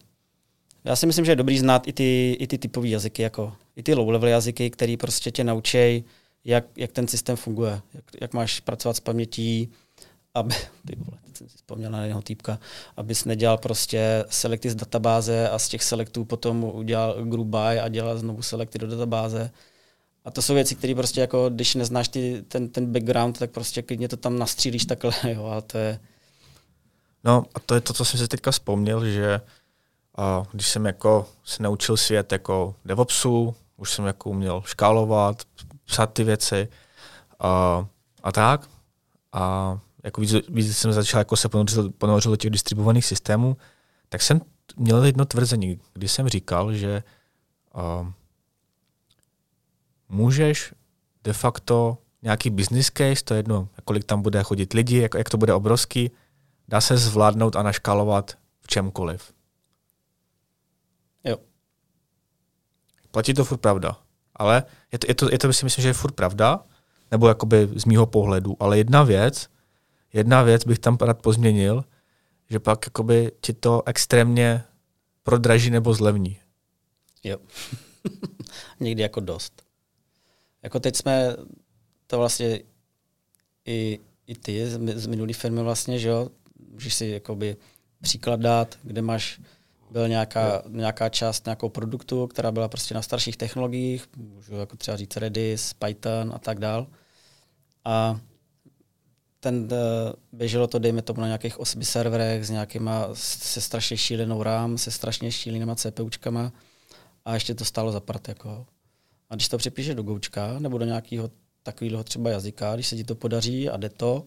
[0.84, 3.84] já si myslím, že je dobrý znát i ty, i ty typové jazyky, jako i
[3.84, 6.04] ty low-level jazyky, který prostě tě naučí,
[6.46, 9.72] jak, jak ten systém funguje, jak, jak máš pracovat s pamětí,
[10.34, 10.56] aby,
[10.88, 12.60] ty vole, teď jsem si vzpomněl na jednoho týpka,
[12.98, 17.88] abys nedělal prostě selekty z databáze a z těch selektů potom udělal group by a
[17.88, 19.52] dělal znovu selekty do databáze.
[20.26, 23.82] A to jsou věci, které prostě jako, když neznáš ty, ten, ten background, tak prostě
[23.82, 26.00] klidně to tam nastřílíš takhle, jo, a to je,
[27.24, 29.42] No a to je to, co jsem si teďka vzpomněl, že
[30.18, 35.44] a když jsem jako se naučil svět jako DevOpsu, už jsem jako uměl škálovat,
[35.86, 36.68] psát ty věci
[37.40, 37.86] a,
[38.24, 38.70] a tak.
[39.34, 43.58] A jako víc, víc jsem začal jako se ponořil, ponořil do těch distribuovaných systémů,
[44.10, 44.42] tak jsem
[44.76, 47.04] měl jedno tvrzení, kdy jsem říkal, že
[50.12, 50.74] můžeš
[51.24, 55.30] de facto nějaký business case, to je jedno, kolik tam bude chodit lidi, jak, jak
[55.30, 56.12] to bude obrovský,
[56.68, 59.34] dá se zvládnout a naškalovat v čemkoliv.
[61.24, 61.38] jo,
[63.12, 63.98] Platí to furt pravda.
[64.36, 66.60] Ale je to, je to, je to si myslím, že je furt pravda,
[67.12, 69.50] nebo jakoby z mýho pohledu, ale jedna věc,
[70.14, 71.86] jedna věc bych tam rád pozměnil,
[72.50, 74.64] že pak jakoby ti to extrémně
[75.24, 76.40] prodraží nebo zlevní.
[77.24, 77.38] jo.
[78.80, 79.71] Někdy jako dost.
[80.64, 81.36] Jako teď jsme
[82.08, 82.60] to vlastně
[83.66, 86.30] i, i ty z, z minulý firmy vlastně, že jo,
[86.72, 87.58] můžeš si jakoby
[88.02, 89.42] příklad dát, kde máš
[89.92, 94.98] byl nějaká, nějaká část nějakou produktu, která byla prostě na starších technologiích, můžu jako třeba
[94.98, 96.88] říct Redis, Python a tak dál.
[97.86, 98.20] A
[99.40, 99.70] ten uh,
[100.32, 104.92] běželo to, dejme tomu, na nějakých 8 serverech s nějakýma, se strašně šílenou RAM, se
[104.92, 106.52] strašně šílenýma CPUčkama
[107.26, 108.28] a ještě to stálo za part.
[108.28, 108.66] Jako.
[109.32, 111.32] A když to připíšeš do Goučka nebo do nějakého
[111.64, 114.24] takového třeba jazyka, když se ti to podaří a jde to,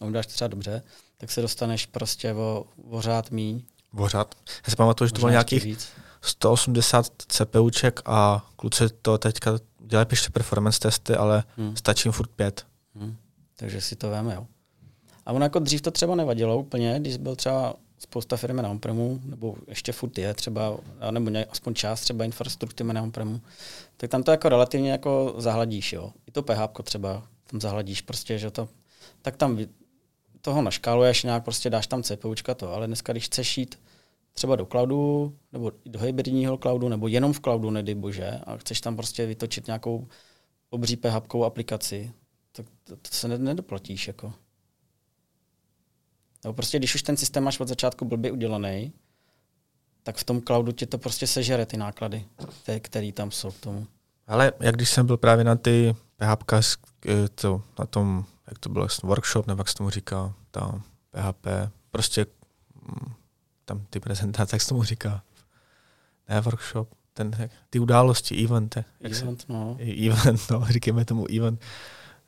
[0.00, 0.82] a uděláš to třeba dobře,
[1.16, 3.62] tak se dostaneš prostě o, o řád míň.
[3.96, 4.34] O řád.
[4.66, 5.88] Já si pamatuju, že to bylo nějakých víc.
[6.20, 11.76] 180 CPUček a kluci to teďka dělají ještě performance testy, ale hmm.
[11.76, 12.66] stačí jim furt pět.
[12.94, 13.16] Hmm.
[13.56, 14.46] Takže si to veme, jo.
[15.26, 18.80] A ono jako dřív to třeba nevadilo úplně, když byl třeba spousta firmy na on
[19.24, 20.78] nebo ještě furt je třeba,
[21.10, 23.40] nebo aspoň část třeba infrastruktury na on
[23.96, 26.12] tak tam to jako relativně jako zahladíš, jo.
[26.26, 28.68] I to PHP třeba tam zahladíš prostě, že to,
[29.22, 29.58] tak tam
[30.40, 33.78] toho naškáluješ nějak, prostě dáš tam CPUčka to, ale dneska, když chceš jít
[34.32, 38.80] třeba do cloudu, nebo do hybridního cloudu, nebo jenom v cloudu, nedej bože, a chceš
[38.80, 40.08] tam prostě vytočit nějakou
[40.70, 42.12] obří PHP aplikaci,
[42.52, 44.08] tak to, to se nedoplatíš.
[44.08, 44.32] Jako.
[46.44, 48.92] Nebo prostě, když už ten systém máš od začátku blbě udělaný,
[50.02, 52.24] tak v tom cloudu ti to prostě sežere ty náklady,
[52.80, 53.86] které tam jsou k tomu.
[54.26, 56.52] Ale jak když jsem byl právě na ty PHP,
[57.06, 61.46] eh, to, na tom, jak to bylo, workshop, nebo jak se tomu říká, ta PHP,
[61.90, 62.26] prostě
[62.82, 63.12] mm,
[63.64, 65.22] tam ty prezentace, jak se tomu říká,
[66.28, 68.76] ne workshop, ten, ty události, event.
[69.00, 69.76] Jak event, se, no.
[70.06, 71.60] Event, no, říkáme tomu event.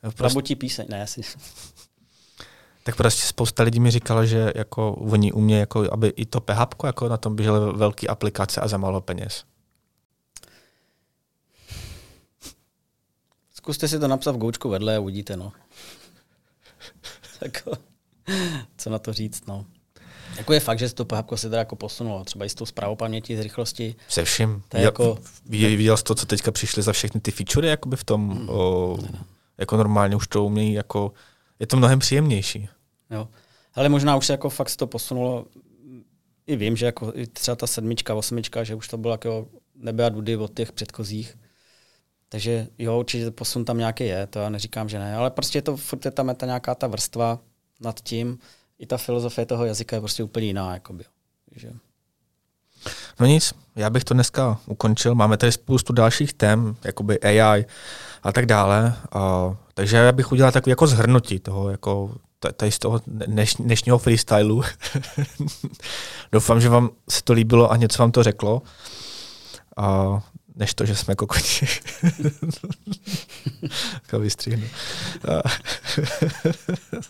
[0.01, 1.21] Prostě, Labutí píseň, ne, asi.
[2.83, 6.83] Tak prostě spousta lidí mi říkalo, že jako oni umějí, jako, aby i to PHP
[6.83, 9.43] jako na tom běžely velké aplikace a za málo peněz.
[13.53, 15.51] Zkuste si to napsat v goučku vedle a uvidíte, no.
[17.39, 17.67] tak,
[18.77, 19.65] co na to říct, no.
[20.37, 22.95] Jako je fakt, že to PHP se teda jako posunulo, třeba i s tou zprávou
[22.95, 23.95] paměti, z rychlosti.
[24.07, 24.63] Se vším.
[24.69, 25.17] To je jako...
[25.45, 28.49] Viděl jsi to, co teďka přišli za všechny ty featurey jakoby v tom, hmm.
[28.49, 28.97] o,
[29.57, 31.11] jako normálně už to umějí, jako,
[31.61, 32.69] je to mnohem příjemnější.
[33.09, 33.27] Jo.
[33.73, 35.45] Ale možná už se jako fakt to posunulo,
[36.47, 40.09] i vím, že jako třeba ta sedmička, osmička, že už to bylo jako nebe a
[40.09, 41.37] dudy od těch předchozích.
[42.29, 45.61] Takže jo, určitě posun tam nějaký je, to já neříkám, že ne, ale prostě je
[45.61, 47.39] to furt je tam je ta nějaká ta vrstva
[47.81, 48.39] nad tím,
[48.79, 50.73] i ta filozofie toho jazyka je prostě úplně jiná.
[50.73, 51.03] Jakoby.
[51.49, 51.71] Takže...
[53.19, 55.15] No nic, já bych to dneska ukončil.
[55.15, 57.65] Máme tady spoustu dalších tém, jakoby AI
[58.23, 58.95] a tak dále.
[59.11, 63.97] A, takže já bych udělal takový jako zhrnutí toho, jako tady z toho dneš, dnešního
[63.97, 64.63] freestylu.
[66.31, 68.61] Doufám, že vám se to líbilo a něco vám to řeklo.
[69.77, 70.19] A
[70.55, 71.43] než to, že jsme jako koni.
[73.93, 74.67] jako vystříhnu.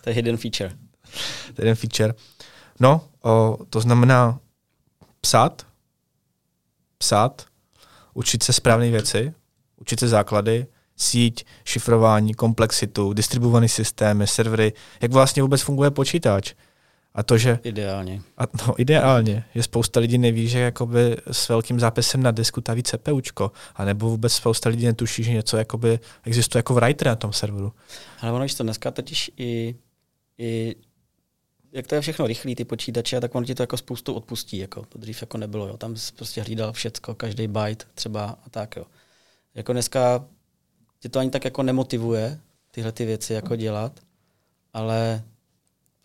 [0.02, 0.70] to je hidden feature.
[1.54, 2.14] To je jeden feature.
[2.80, 4.40] No, o, to znamená
[5.22, 5.68] psát,
[6.98, 7.46] psát,
[8.14, 9.34] učit se správné věci,
[9.78, 10.68] učit se základy,
[11.02, 16.54] síť, šifrování, komplexitu, distribuované systémy, servery, jak vlastně vůbec funguje počítač.
[17.14, 17.60] A to, že...
[17.64, 18.22] Ideálně.
[18.38, 19.44] A, no, ideálně.
[19.56, 23.52] Že spousta lidí neví, že jakoby s velkým zápisem na disku taví CPUčko.
[23.76, 27.74] A nebo vůbec spousta lidí netuší, že něco jakoby existuje jako writer na tom serveru.
[28.22, 29.76] Ale ono, to dneska totiž i,
[30.38, 30.76] i
[31.72, 34.86] jak to je všechno rychlý, ty počítače, tak on ti to jako spoustu odpustí, jako
[34.90, 35.78] to dřív jako nebylo, jo.
[35.78, 38.86] tam prostě hlídal všecko, každý byte třeba a tak, jo.
[39.56, 40.26] Jako dneska
[41.02, 42.40] tě to ani tak jako nemotivuje
[42.72, 44.00] tyhle ty věci jako dělat,
[44.74, 45.24] ale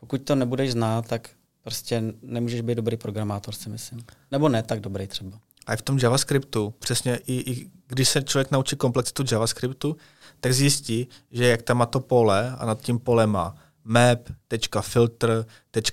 [0.01, 1.30] pokud to nebudeš znát, tak
[1.62, 4.05] prostě nemůžeš být dobrý programátor, si myslím.
[4.30, 5.38] Nebo ne tak dobrý třeba.
[5.66, 9.97] A i v tom JavaScriptu, přesně i, i když se člověk naučí komplexitu JavaScriptu,
[10.40, 15.47] tak zjistí, že jak tam má to pole a nad tím polem má map.filter,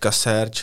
[0.10, 0.54] search,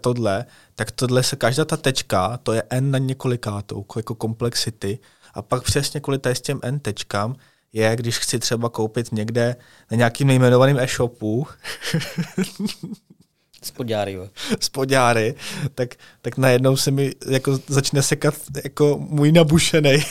[0.00, 0.44] tohle,
[0.74, 4.98] tak tohle se každá ta tečka, to je n na několikátou, jako komplexity,
[5.34, 7.36] a pak přesně kvůli těm n tečkám
[7.72, 9.56] je, když chci třeba koupit někde
[9.90, 11.46] na nějakým nejmenovaným e-shopu
[13.62, 14.28] Spodňáry, jo.
[14.60, 15.34] Spodňáry,
[15.74, 20.04] tak, tak najednou se mi jako začne sekat jako můj nabušený.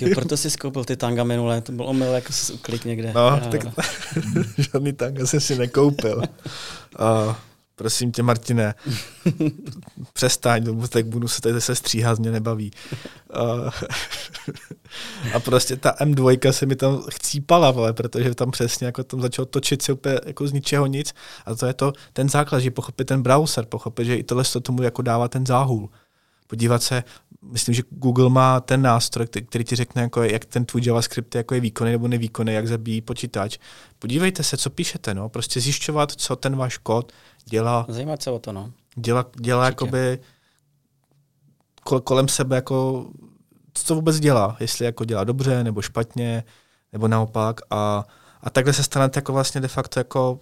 [0.00, 3.12] jo, proto jsi skoupil ty tanga minule, to byl omyl, jako jsi uklik někde.
[3.14, 3.60] No, já, tak
[4.72, 6.22] žádný tanga jsem si nekoupil.
[7.00, 7.34] Uh,
[7.80, 8.74] prosím tě, Martine,
[10.12, 12.70] přestaň, tak budu se tady se stříhat, mě nebaví.
[13.36, 13.70] Uh,
[15.34, 19.44] a prostě ta M2 se mi tam chcípala, vole, protože tam přesně jako tam začal
[19.44, 21.14] točit se úplně jako z ničeho nic.
[21.46, 24.60] A to je to ten základ, že pochopit ten browser, pochopit, že i tohle to
[24.60, 25.90] tomu jako dává ten záhul.
[26.46, 27.04] podívat se,
[27.42, 31.38] myslím, že Google má ten nástroj, který ti řekne, jako, jak ten tvůj JavaScript je,
[31.38, 33.58] jako je výkonný nebo nevýkonný, jak zabíjí počítač.
[33.98, 35.28] Podívejte se, co píšete, no.
[35.28, 37.12] Prostě zjišťovat, co ten váš kód
[37.44, 37.86] dělá.
[37.88, 38.72] Zajímat se o to, no.
[38.96, 40.18] Dělá, dělá jakoby
[42.04, 43.06] kolem sebe, jako,
[43.74, 44.56] co vůbec dělá.
[44.60, 46.44] Jestli jako dělá dobře, nebo špatně,
[46.92, 47.60] nebo naopak.
[47.70, 48.04] A,
[48.40, 50.38] a takhle se stanete jako vlastně de facto jako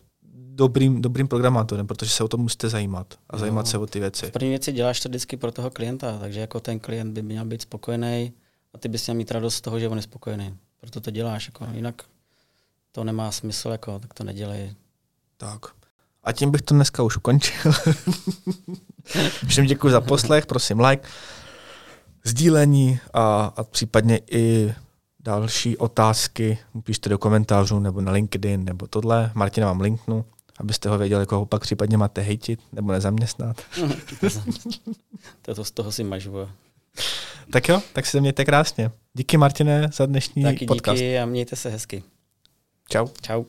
[0.59, 3.39] dobrým, dobrým programátorem, protože se o to musíte zajímat a no.
[3.39, 4.27] zajímat se o ty věci.
[4.27, 7.45] V první věci děláš to vždycky pro toho klienta, takže jako ten klient by měl
[7.45, 8.33] být spokojený
[8.75, 10.57] a ty bys měl mít radost z toho, že on je spokojený.
[10.81, 11.47] Proto to děláš.
[11.47, 12.03] Jako, jinak
[12.93, 14.75] to nemá smysl, jako, tak to nedělej.
[15.37, 15.78] Tak.
[16.29, 17.73] A tím bych to dneska už ukončil.
[19.47, 21.09] Všem děkuji za poslech, prosím like,
[22.25, 24.75] sdílení a, a případně i
[25.21, 29.31] další otázky píšte do komentářů nebo na LinkedIn nebo tohle.
[29.35, 30.25] Martina vám linknu
[30.59, 33.63] abyste ho věděli, koho pak případně máte hejtit nebo nezaměstnat.
[35.43, 36.49] to, to z toho si mažu.
[37.53, 38.91] Tak jo, tak se mějte krásně.
[39.15, 40.99] Díky Martine za dnešní Taky podcast.
[40.99, 42.03] díky a mějte se hezky.
[42.89, 43.07] Čau.
[43.23, 43.45] Čau.